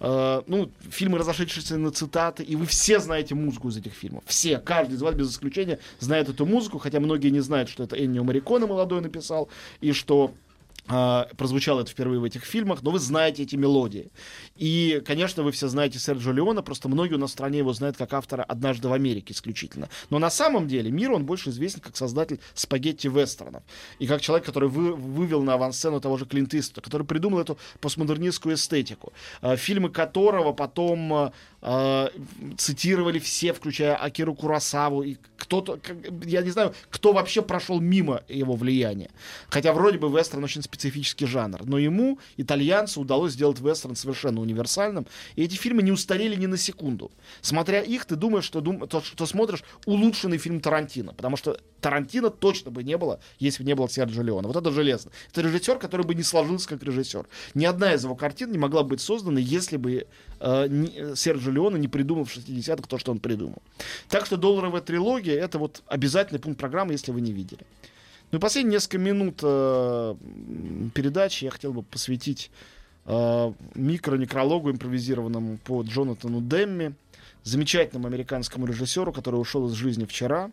Э, 0.00 0.42
ну, 0.46 0.70
фильмы, 0.90 1.18
разошедшиеся 1.18 1.78
на 1.78 1.92
цитаты, 1.92 2.42
и 2.42 2.56
вы 2.56 2.66
все 2.66 2.98
знаете 2.98 3.34
музыку 3.34 3.68
из 3.68 3.76
этих 3.76 3.92
фильмов. 3.92 4.24
Все, 4.26 4.58
каждый 4.58 4.94
из 4.94 5.02
вас 5.02 5.14
без 5.14 5.30
исключения 5.30 5.78
знает 6.00 6.28
эту 6.28 6.44
музыку, 6.44 6.78
хотя 6.78 6.98
многие 6.98 7.28
не 7.28 7.40
знают, 7.40 7.68
что 7.68 7.84
это 7.84 7.96
Эннио 7.96 8.24
Мариконе 8.24 8.66
молодой 8.66 9.00
написал, 9.00 9.48
и 9.80 9.92
что 9.92 10.32
прозвучало 10.86 11.82
это 11.82 11.90
впервые 11.90 12.20
в 12.20 12.24
этих 12.24 12.44
фильмах, 12.44 12.82
но 12.82 12.90
вы 12.90 12.98
знаете 12.98 13.44
эти 13.44 13.56
мелодии. 13.56 14.10
И, 14.56 15.02
конечно, 15.06 15.42
вы 15.42 15.52
все 15.52 15.68
знаете 15.68 15.98
Серджио 15.98 16.32
Леона, 16.32 16.62
просто 16.62 16.88
многие 16.88 17.14
у 17.14 17.18
нас 17.18 17.30
в 17.30 17.32
стране 17.34 17.58
его 17.58 17.72
знают 17.72 17.96
как 17.96 18.12
автора 18.12 18.42
«Однажды 18.42 18.88
в 18.88 18.92
Америке» 18.92 19.32
исключительно. 19.32 19.88
Но 20.10 20.18
на 20.18 20.30
самом 20.30 20.68
деле 20.68 20.90
миру 20.90 21.14
он 21.14 21.24
больше 21.24 21.50
известен 21.50 21.80
как 21.80 21.96
создатель 21.96 22.40
спагетти-вестернов. 22.54 23.62
И 23.98 24.06
как 24.06 24.20
человек, 24.20 24.44
который 24.46 24.68
вы- 24.68 24.94
вывел 24.94 25.42
на 25.42 25.54
авансцену 25.54 26.00
того 26.00 26.16
же 26.16 26.26
Клинт 26.26 26.54
Иствуда, 26.54 26.80
который 26.80 27.06
придумал 27.06 27.40
эту 27.40 27.58
постмодернистскую 27.80 28.56
эстетику. 28.56 29.12
А, 29.40 29.56
Фильмы 29.56 29.90
которого 29.90 30.52
потом 30.52 31.12
а, 31.12 31.32
а, 31.60 32.10
цитировали 32.58 33.18
все, 33.18 33.52
включая 33.52 33.96
Акиру 33.96 34.34
Курасаву. 34.34 35.02
И 35.02 35.16
кто-то, 35.36 35.78
я 36.24 36.42
не 36.42 36.50
знаю, 36.50 36.74
кто 36.90 37.12
вообще 37.12 37.42
прошел 37.42 37.80
мимо 37.80 38.22
его 38.28 38.54
влияния. 38.54 39.10
Хотя 39.48 39.72
вроде 39.72 39.98
бы 39.98 40.08
вестерн 40.08 40.44
очень 40.44 40.62
специфический 40.72 41.26
жанр. 41.26 41.64
Но 41.66 41.78
ему, 41.78 42.18
итальянцу, 42.38 43.00
удалось 43.00 43.32
сделать 43.32 43.60
вестерн 43.60 43.94
совершенно 43.94 44.40
универсальным. 44.40 45.06
И 45.36 45.44
эти 45.44 45.56
фильмы 45.56 45.82
не 45.82 45.92
устарели 45.92 46.34
ни 46.34 46.46
на 46.46 46.56
секунду. 46.56 47.10
Смотря 47.42 47.80
их, 47.80 48.06
ты 48.06 48.16
думаешь, 48.16 48.44
что, 48.44 48.60
дум... 48.60 48.88
то, 48.88 49.02
что 49.02 49.26
смотришь 49.26 49.62
улучшенный 49.84 50.38
фильм 50.38 50.60
Тарантино. 50.60 51.12
Потому 51.12 51.36
что 51.36 51.58
Тарантино 51.80 52.30
точно 52.30 52.70
бы 52.70 52.82
не 52.82 52.96
было, 52.96 53.20
если 53.38 53.62
бы 53.62 53.66
не 53.66 53.74
было 53.74 53.88
Серджио 53.88 54.22
Леоне. 54.22 54.48
Вот 54.48 54.56
это 54.56 54.70
железно. 54.70 55.10
Это 55.30 55.42
режиссер, 55.42 55.78
который 55.78 56.06
бы 56.06 56.14
не 56.14 56.22
сложился 56.22 56.68
как 56.68 56.82
режиссер. 56.82 57.26
Ни 57.54 57.66
одна 57.66 57.92
из 57.92 58.04
его 58.04 58.14
картин 58.14 58.50
не 58.50 58.58
могла 58.58 58.82
быть 58.82 59.00
создана, 59.00 59.40
если 59.40 59.76
бы 59.76 60.06
э, 60.40 60.66
не- 60.68 61.14
Серджио 61.16 61.52
Леоне 61.52 61.76
не 61.76 61.88
придумал 61.88 62.24
в 62.24 62.34
60-х 62.34 62.88
то, 62.88 62.98
что 62.98 63.12
он 63.12 63.18
придумал. 63.18 63.62
Так 64.08 64.24
что 64.24 64.36
долларовая 64.36 64.80
трилогия 64.80 65.38
это 65.38 65.58
вот 65.58 65.82
обязательный 65.86 66.40
пункт 66.40 66.58
программы, 66.58 66.92
если 66.92 67.12
вы 67.12 67.20
не 67.20 67.32
видели. 67.32 67.66
Ну 68.32 68.38
и 68.38 68.40
последние 68.40 68.76
несколько 68.76 68.96
минут 68.96 69.40
э, 69.42 70.14
передачи 70.94 71.44
я 71.44 71.50
хотел 71.50 71.74
бы 71.74 71.82
посвятить 71.82 72.50
э, 73.04 73.52
микро-некрологу 73.74 74.70
импровизированному 74.70 75.58
по 75.58 75.82
Джонатану 75.82 76.40
Демми, 76.40 76.94
замечательному 77.42 78.06
американскому 78.06 78.64
режиссеру, 78.64 79.12
который 79.12 79.36
ушел 79.36 79.68
из 79.68 79.72
жизни 79.72 80.06
вчера. 80.06 80.50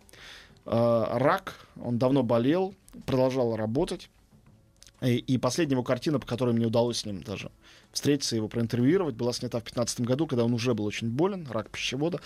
Э, 0.65 1.05
рак, 1.11 1.55
он 1.81 1.97
давно 1.97 2.21
болел, 2.21 2.75
продолжал 3.05 3.55
работать. 3.55 4.09
И, 5.01 5.15
и 5.15 5.37
последняя 5.37 5.75
его 5.75 5.83
картина, 5.83 6.19
по 6.19 6.27
которой 6.27 6.53
мне 6.53 6.65
удалось 6.65 6.97
с 6.97 7.05
ним 7.05 7.23
даже 7.23 7.49
встретиться, 7.91 8.35
его 8.35 8.47
проинтервьюировать, 8.47 9.15
была 9.15 9.33
снята 9.33 9.59
в 9.59 9.63
2015 9.63 10.01
году, 10.01 10.27
когда 10.27 10.45
он 10.45 10.53
уже 10.53 10.73
был 10.73 10.85
очень 10.85 11.09
болен, 11.09 11.47
рак 11.49 11.69
пищевода. 11.69 12.19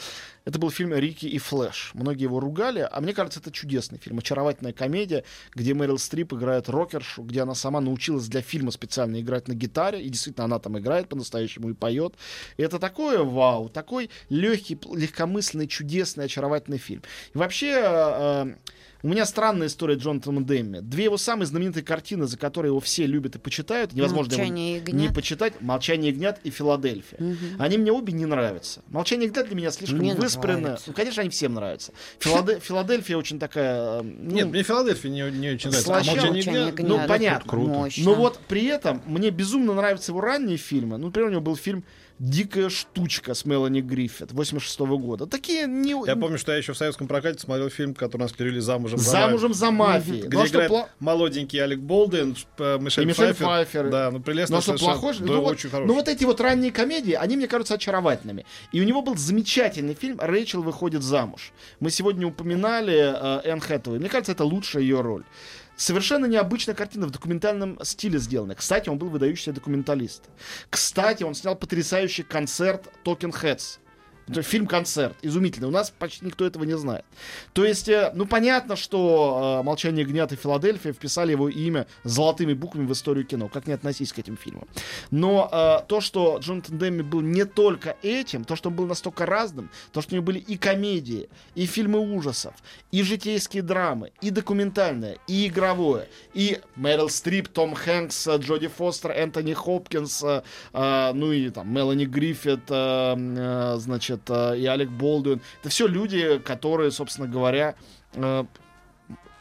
Это 0.45 0.59
был 0.59 0.69
фильм 0.69 0.93
«Рики 0.93 1.25
и 1.25 1.37
Флэш». 1.37 1.91
Многие 1.93 2.23
его 2.23 2.39
ругали, 2.39 2.87
а 2.89 3.01
мне 3.01 3.13
кажется, 3.13 3.39
это 3.39 3.51
чудесный 3.51 3.97
фильм, 3.97 4.19
очаровательная 4.19 4.73
комедия, 4.73 5.23
где 5.55 5.73
Мэрил 5.73 5.97
Стрип 5.97 6.33
играет 6.33 6.69
рокершу, 6.69 7.23
где 7.23 7.41
она 7.41 7.55
сама 7.55 7.81
научилась 7.81 8.27
для 8.27 8.41
фильма 8.41 8.71
специально 8.71 9.19
играть 9.21 9.47
на 9.47 9.53
гитаре, 9.53 10.01
и 10.01 10.09
действительно 10.09 10.45
она 10.45 10.59
там 10.59 10.77
играет 10.77 11.07
по-настоящему 11.09 11.69
и 11.69 11.73
поет. 11.73 12.15
И 12.57 12.63
это 12.63 12.79
такое 12.79 13.23
вау, 13.23 13.69
такой 13.69 14.09
легкий, 14.29 14.77
легкомысленный, 14.93 15.67
чудесный, 15.67 16.25
очаровательный 16.25 16.77
фильм. 16.77 17.03
И 17.33 17.37
вообще... 17.37 17.71
Э, 17.71 18.45
э 18.47 18.55
у 19.03 19.09
меня 19.09 19.25
странная 19.25 19.67
история 19.67 19.95
Джонатана 19.95 20.41
Демми. 20.41 20.79
Две 20.79 21.05
его 21.05 21.17
самые 21.17 21.45
знаменитые 21.45 21.83
картины, 21.83 22.25
за 22.25 22.37
которые 22.37 22.69
его 22.69 22.79
все 22.79 23.05
любят 23.05 23.35
и 23.35 23.39
почитают, 23.39 23.91
невозможно 23.91 24.37
«Молчание 24.37 24.77
его 24.77 24.97
не 24.97 25.09
почитать, 25.09 25.59
«Молчание 25.59 26.11
ягнят» 26.11 26.39
и 26.45 26.49
«Филадельфия». 26.49 27.19
Угу. 27.19 27.59
Они 27.59 27.77
мне 27.77 27.91
обе 27.91 28.13
не 28.13 28.25
нравятся. 28.25 28.81
«Молчание 28.87 29.27
ягнят» 29.27 29.47
для 29.47 29.55
меня 29.57 29.71
слишком 29.71 29.99
мне 29.99 30.15
выспренно. 30.15 30.77
Ну, 30.87 30.93
конечно, 30.93 31.21
они 31.21 31.29
всем 31.29 31.53
нравятся. 31.53 31.91
Филаде... 32.19 32.59
«Филадельфия» 32.63 33.17
очень 33.17 33.39
такая... 33.39 34.01
Ну, 34.01 34.31
Нет, 34.31 34.47
мне 34.47 34.63
«Филадельфия» 34.63 35.11
не, 35.11 35.37
не 35.37 35.49
очень 35.49 35.69
нравится. 35.69 35.93
А 35.93 36.03
«Молчание 36.03 36.41
ягнят», 36.41 36.79
ну, 36.79 37.05
понятно. 37.05 37.49
Круто. 37.49 37.69
Мощно. 37.73 38.05
Но 38.05 38.15
вот 38.15 38.39
при 38.47 38.65
этом 38.67 39.01
мне 39.05 39.31
безумно 39.31 39.73
нравятся 39.73 40.13
его 40.13 40.21
ранние 40.21 40.55
фильмы. 40.57 40.97
Ну, 40.97 41.07
например, 41.07 41.27
у 41.27 41.31
него 41.31 41.41
был 41.41 41.57
фильм 41.57 41.83
дикая 42.19 42.69
штучка 42.69 43.33
с 43.33 43.45
Мелани 43.45 43.81
Гриффит 43.81 44.31
86 44.31 44.79
-го 44.79 44.97
года. 44.97 45.25
Такие 45.25 45.67
не... 45.67 45.91
Я 46.05 46.15
помню, 46.15 46.37
что 46.37 46.51
я 46.51 46.57
еще 46.57 46.73
в 46.73 46.77
советском 46.77 47.07
прокате 47.07 47.39
смотрел 47.39 47.69
фильм, 47.69 47.93
который 47.93 48.23
нас 48.23 48.31
перевели 48.31 48.59
«Замужем 48.59 48.99
за 48.99 49.09
«Замужем 49.09 49.53
за 49.53 49.71
мафией». 49.71 50.27
Где 50.27 50.37
ну, 50.37 50.45
играет 50.45 50.69
пла... 50.69 50.89
молоденький 50.99 51.61
Алек 51.61 51.79
Болден, 51.79 52.35
Мишель, 52.57 53.03
и 53.03 53.05
Мишель 53.07 53.33
Пфайфер. 53.33 53.45
Пфайфер. 53.45 53.89
Да, 53.89 54.11
ну 54.11 54.19
прелестно. 54.19 54.57
Ну, 54.57 54.61
что 54.61 54.73
плохой? 54.77 55.15
Да, 55.19 55.25
ну, 55.25 55.43
очень 55.43 55.69
вот, 55.69 55.85
ну 55.85 55.93
вот 55.95 56.07
эти 56.07 56.23
вот 56.23 56.39
ранние 56.39 56.71
комедии, 56.71 57.13
они 57.13 57.35
мне 57.37 57.47
кажутся 57.47 57.75
очаровательными. 57.75 58.45
И 58.71 58.81
у 58.81 58.83
него 58.83 59.01
был 59.01 59.17
замечательный 59.17 59.93
фильм 59.93 60.19
«Рэйчел 60.19 60.61
выходит 60.61 61.03
замуж». 61.03 61.51
Мы 61.79 61.89
сегодня 61.89 62.27
упоминали 62.27 63.13
э, 63.43 63.49
Энн 63.49 63.59
Хэтэуэй. 63.59 63.99
Мне 63.99 64.09
кажется, 64.09 64.31
это 64.31 64.43
лучшая 64.43 64.83
ее 64.83 65.01
роль. 65.01 65.23
Совершенно 65.83 66.27
необычная 66.27 66.75
картина 66.75 67.07
в 67.07 67.11
документальном 67.11 67.77
стиле 67.83 68.17
сделана. 68.17 68.55
Кстати, 68.55 68.87
он 68.87 68.97
был 68.97 69.09
выдающийся 69.09 69.51
документалист. 69.51 70.29
Кстати, 70.69 71.23
он 71.23 71.35
снял 71.35 71.57
потрясающий 71.57 72.23
концерт 72.23 72.87
Talking 73.03 73.33
Heads 73.33 73.79
фильм-концерт. 74.27 75.15
Изумительный. 75.21 75.67
У 75.67 75.71
нас 75.71 75.89
почти 75.89 76.25
никто 76.25 76.45
этого 76.45 76.63
не 76.63 76.77
знает. 76.77 77.05
То 77.53 77.65
есть, 77.65 77.89
э, 77.89 78.11
ну, 78.15 78.25
понятно, 78.25 78.75
что 78.75 79.59
э, 79.61 79.65
«Молчание 79.65 80.05
гнят» 80.05 80.31
и 80.31 80.35
«Филадельфия» 80.35 80.93
вписали 80.93 81.31
его 81.31 81.49
имя 81.49 81.87
золотыми 82.03 82.53
буквами 82.53 82.85
в 82.85 82.91
историю 82.93 83.25
кино. 83.25 83.49
Как 83.49 83.67
не 83.67 83.73
относись 83.73 84.13
к 84.13 84.19
этим 84.19 84.37
фильмам. 84.37 84.67
Но 85.11 85.49
э, 85.51 85.79
то, 85.87 86.01
что 86.01 86.37
Джонатан 86.39 86.77
Демми 86.77 87.01
был 87.01 87.21
не 87.21 87.45
только 87.45 87.97
этим, 88.01 88.43
то, 88.43 88.55
что 88.55 88.69
он 88.69 88.75
был 88.75 88.85
настолько 88.85 89.25
разным, 89.25 89.69
то, 89.91 90.01
что 90.01 90.13
у 90.13 90.15
него 90.15 90.25
были 90.25 90.39
и 90.39 90.57
комедии, 90.57 91.29
и 91.55 91.65
фильмы 91.65 91.99
ужасов, 91.99 92.53
и 92.91 93.03
житейские 93.03 93.63
драмы, 93.63 94.11
и 94.21 94.29
документальное, 94.29 95.17
и 95.27 95.47
игровое, 95.47 96.07
и 96.33 96.59
Мэрил 96.75 97.09
Стрип, 97.09 97.47
Том 97.49 97.73
Хэнкс, 97.73 98.27
Джоди 98.37 98.67
Фостер, 98.67 99.11
Энтони 99.11 99.53
Хопкинс, 99.53 100.23
ну 100.73 101.31
и 101.31 101.49
там 101.49 101.73
Мелани 101.73 102.05
Гриффит, 102.05 102.67
значит, 102.67 104.12
значит, 104.13 104.29
э, 104.29 104.59
и 104.59 104.65
Алек 104.65 104.89
Болдуин. 104.89 105.41
Это 105.61 105.69
все 105.69 105.87
люди, 105.87 106.39
которые, 106.39 106.91
собственно 106.91 107.27
говоря, 107.27 107.75
э, 108.13 108.45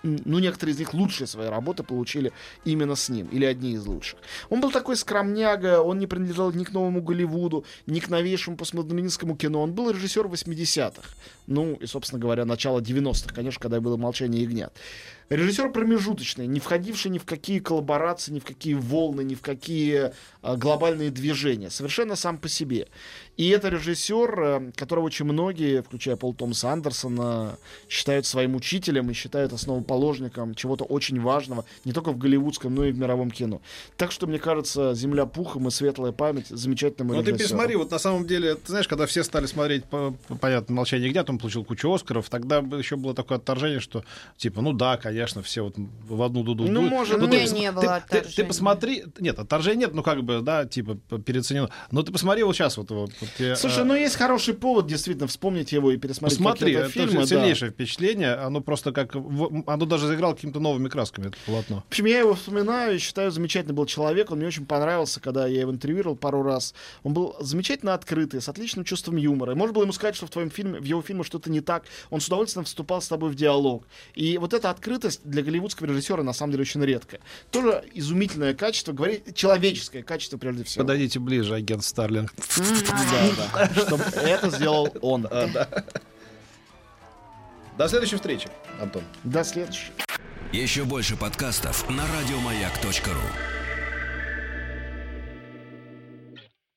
ну, 0.03 0.41
некоторые 0.41 0.75
из 0.75 0.79
них 0.81 0.95
лучшие 0.95 1.29
свои 1.29 1.49
работы 1.49 1.85
получили 1.85 2.33
именно 2.65 2.97
с 2.97 3.09
ним, 3.09 3.29
или 3.29 3.45
одни 3.45 3.73
из 3.75 3.87
лучших. 3.87 4.19
Он 4.51 4.61
был 4.61 4.73
такой 4.73 4.97
скромняга, 4.97 5.81
он 5.81 6.01
не 6.01 6.09
принадлежал 6.09 6.51
ни 6.53 6.65
к 6.65 6.73
новому 6.73 7.01
Голливуду, 7.03 7.65
ни 7.87 8.01
к 8.01 8.09
новейшему 8.09 8.57
постмодернистскому 8.57 9.37
кино. 9.37 9.63
Он 9.63 9.73
был 9.73 9.91
режиссер 9.91 10.27
80-х. 10.27 11.09
Ну, 11.47 11.75
и, 11.75 11.87
собственно 11.87 12.21
говоря, 12.21 12.45
начало 12.45 12.81
90-х, 12.81 13.33
конечно, 13.33 13.61
когда 13.61 13.81
было 13.81 13.97
«Молчание 13.97 14.43
ягнят». 14.43 14.73
Режиссер 15.33 15.71
промежуточный, 15.73 16.47
не 16.47 16.61
входивший 16.61 17.11
ни 17.11 17.17
в 17.17 17.25
какие 17.25 17.59
коллаборации, 17.59 18.33
ни 18.33 18.39
в 18.39 18.45
какие 18.45 18.75
волны, 18.75 19.23
ни 19.23 19.35
в 19.35 19.41
какие 19.41 20.13
а, 20.43 20.57
глобальные 20.57 21.11
движения. 21.11 21.71
Совершенно 21.71 22.17
сам 22.17 22.37
по 22.37 22.51
себе. 22.51 22.89
И 23.39 23.49
это 23.49 23.71
режиссер, 23.71 24.41
э, 24.41 24.73
которого 24.77 25.07
очень 25.07 25.25
многие, 25.25 25.81
включая 25.81 26.17
Пол 26.17 26.35
Томаса 26.35 26.71
Андерсона, 26.71 27.57
считают 27.89 28.27
своим 28.27 28.57
учителем 28.57 29.11
и 29.11 29.15
считают 29.15 29.55
основоположником 29.55 30.55
чего-то 30.55 30.85
очень 30.85 31.19
важного, 31.19 31.65
не 31.87 31.93
только 31.93 32.13
в 32.13 32.19
голливудском, 32.19 32.75
но 32.75 32.85
и 32.85 32.93
в 32.93 32.99
мировом 32.99 33.31
кино. 33.31 33.63
Так 33.97 34.13
что, 34.13 34.27
мне 34.27 34.39
кажется, 34.39 34.95
«Земля 34.95 35.25
пухом» 35.25 35.67
и 35.69 35.71
«Светлая 35.71 36.13
память» 36.13 36.49
замечательному 36.49 37.15
Ну 37.15 37.23
ты 37.23 37.33
пересмотри, 37.33 37.77
вот 37.77 37.91
на 37.91 37.99
самом 37.99 38.27
деле, 38.27 38.57
ты 38.57 38.67
знаешь, 38.67 38.87
когда 38.87 39.07
все 39.07 39.25
стали 39.25 39.47
смотреть, 39.47 39.85
понятно, 40.41 40.75
«Молчание 40.75 41.09
ягнят», 41.09 41.31
он 41.31 41.39
получил 41.39 41.65
кучу 41.65 41.91
Оскаров, 41.91 42.29
тогда 42.29 42.59
еще 42.59 42.97
было 42.97 43.15
такое 43.15 43.39
отторжение, 43.39 43.81
что, 43.81 44.05
типа, 44.37 44.61
ну 44.61 44.75
да, 44.75 44.99
конечно, 44.99 45.22
все 45.43 45.63
вот 45.63 45.75
в 45.77 46.23
одну 46.23 46.43
дуду 46.43 46.65
Ну, 46.65 46.83
может, 46.83 47.19
ну, 47.19 47.29
ты, 47.29 47.45
не 47.53 47.71
было 47.73 48.03
ты, 48.09 48.23
ты, 48.23 48.29
ты 48.29 48.45
посмотри, 48.45 49.05
нет, 49.19 49.39
отторжения 49.39 49.83
нет, 49.83 49.95
ну 49.95 50.03
как 50.03 50.23
бы, 50.23 50.41
да, 50.41 50.67
типа, 50.67 50.95
переоценено. 50.95 51.71
Но 51.91 52.03
ты 52.03 52.13
посмотри 52.13 52.43
вот 52.43 52.55
сейчас 52.55 52.77
вот, 52.77 52.91
вот 52.91 53.13
вот, 53.21 53.59
Слушай, 53.59 53.83
а... 53.83 53.85
ну 53.85 53.95
есть 53.95 54.17
хороший 54.17 54.55
повод 54.55 54.87
действительно 54.87 55.27
вспомнить 55.27 55.73
его 55.73 55.91
и 55.91 55.97
пересмотреть 55.97 56.39
Посмотри, 56.39 56.73
это 56.73 56.89
фильмы, 56.89 57.27
сильнейшее 57.27 57.71
да. 57.71 57.75
впечатление. 57.75 58.35
Оно 58.35 58.61
просто 58.61 58.93
как... 58.93 59.15
Оно 59.15 59.87
даже 59.87 60.07
заиграло 60.07 60.35
какими-то 60.35 60.61
новыми 60.61 60.89
красками, 60.89 61.29
это 61.29 61.37
полотно. 61.47 61.85
В 61.89 61.89
общем, 61.89 62.07
я 62.07 62.21
его 62.21 62.35
вспоминаю 62.35 62.97
и 62.97 62.99
считаю, 62.99 63.31
замечательный 63.31 63.75
был 63.75 63.87
человек. 63.87 64.31
Он 64.31 64.39
мне 64.39 64.47
очень 64.47 64.67
понравился, 64.67 65.21
когда 65.21 65.47
я 65.47 65.61
его 65.61 65.73
интервьюировал 65.73 66.17
пару 66.17 66.43
раз. 66.43 66.75
Он 67.03 67.13
был 67.13 67.37
замечательно 67.41 67.95
открытый, 67.95 68.41
с 68.41 68.49
отличным 68.49 68.85
чувством 68.85 69.17
юмора. 69.17 69.53
И 69.53 69.55
можно 69.55 69.75
было 69.75 69.83
ему 69.83 69.93
сказать, 69.93 70.17
что 70.17 70.27
в 70.27 70.31
твоем 70.31 70.51
фильме, 70.51 70.81
в 70.81 70.85
его 70.85 71.03
фильме 71.03 71.25
что-то 71.25 71.51
не 71.51 71.61
так. 71.61 71.85
Он 72.11 72.21
с 72.21 72.27
удовольствием 72.27 72.65
вступал 72.65 73.01
с 73.01 73.09
тобой 73.09 73.31
в 73.31 73.35
диалог. 73.35 73.87
И 74.15 74.39
вот 74.39 74.55
эта 74.55 74.71
открытость 75.13 75.21
для 75.25 75.43
голливудского 75.43 75.87
режиссера 75.87 76.23
на 76.23 76.33
самом 76.33 76.53
деле 76.53 76.63
очень 76.63 76.85
редкая. 76.85 77.21
Тоже 77.51 77.85
изумительное 77.95 78.55
качество, 78.55 78.93
говорит, 78.93 79.35
человеческое 79.35 80.03
качество 80.03 80.39
прежде 80.39 80.65
всего. 80.65 80.85
Подойдите 80.85 81.19
ближе, 81.19 81.55
агент 81.55 81.85
Старлинг. 81.85 82.33
Да, 82.37 83.31
да. 83.55 83.71
Чтобы 83.75 84.05
это 84.05 84.51
сделал 84.51 84.89
он. 85.01 85.29
До 87.79 87.89
следующей 87.89 88.17
встречи, 88.17 88.49
Антон. 88.81 89.03
До 89.25 89.45
следующей. 89.45 89.93
Еще 90.53 90.85
больше 90.85 91.17
подкастов 91.17 91.89
на 91.89 92.05
радиомаяк.ру 92.07 93.62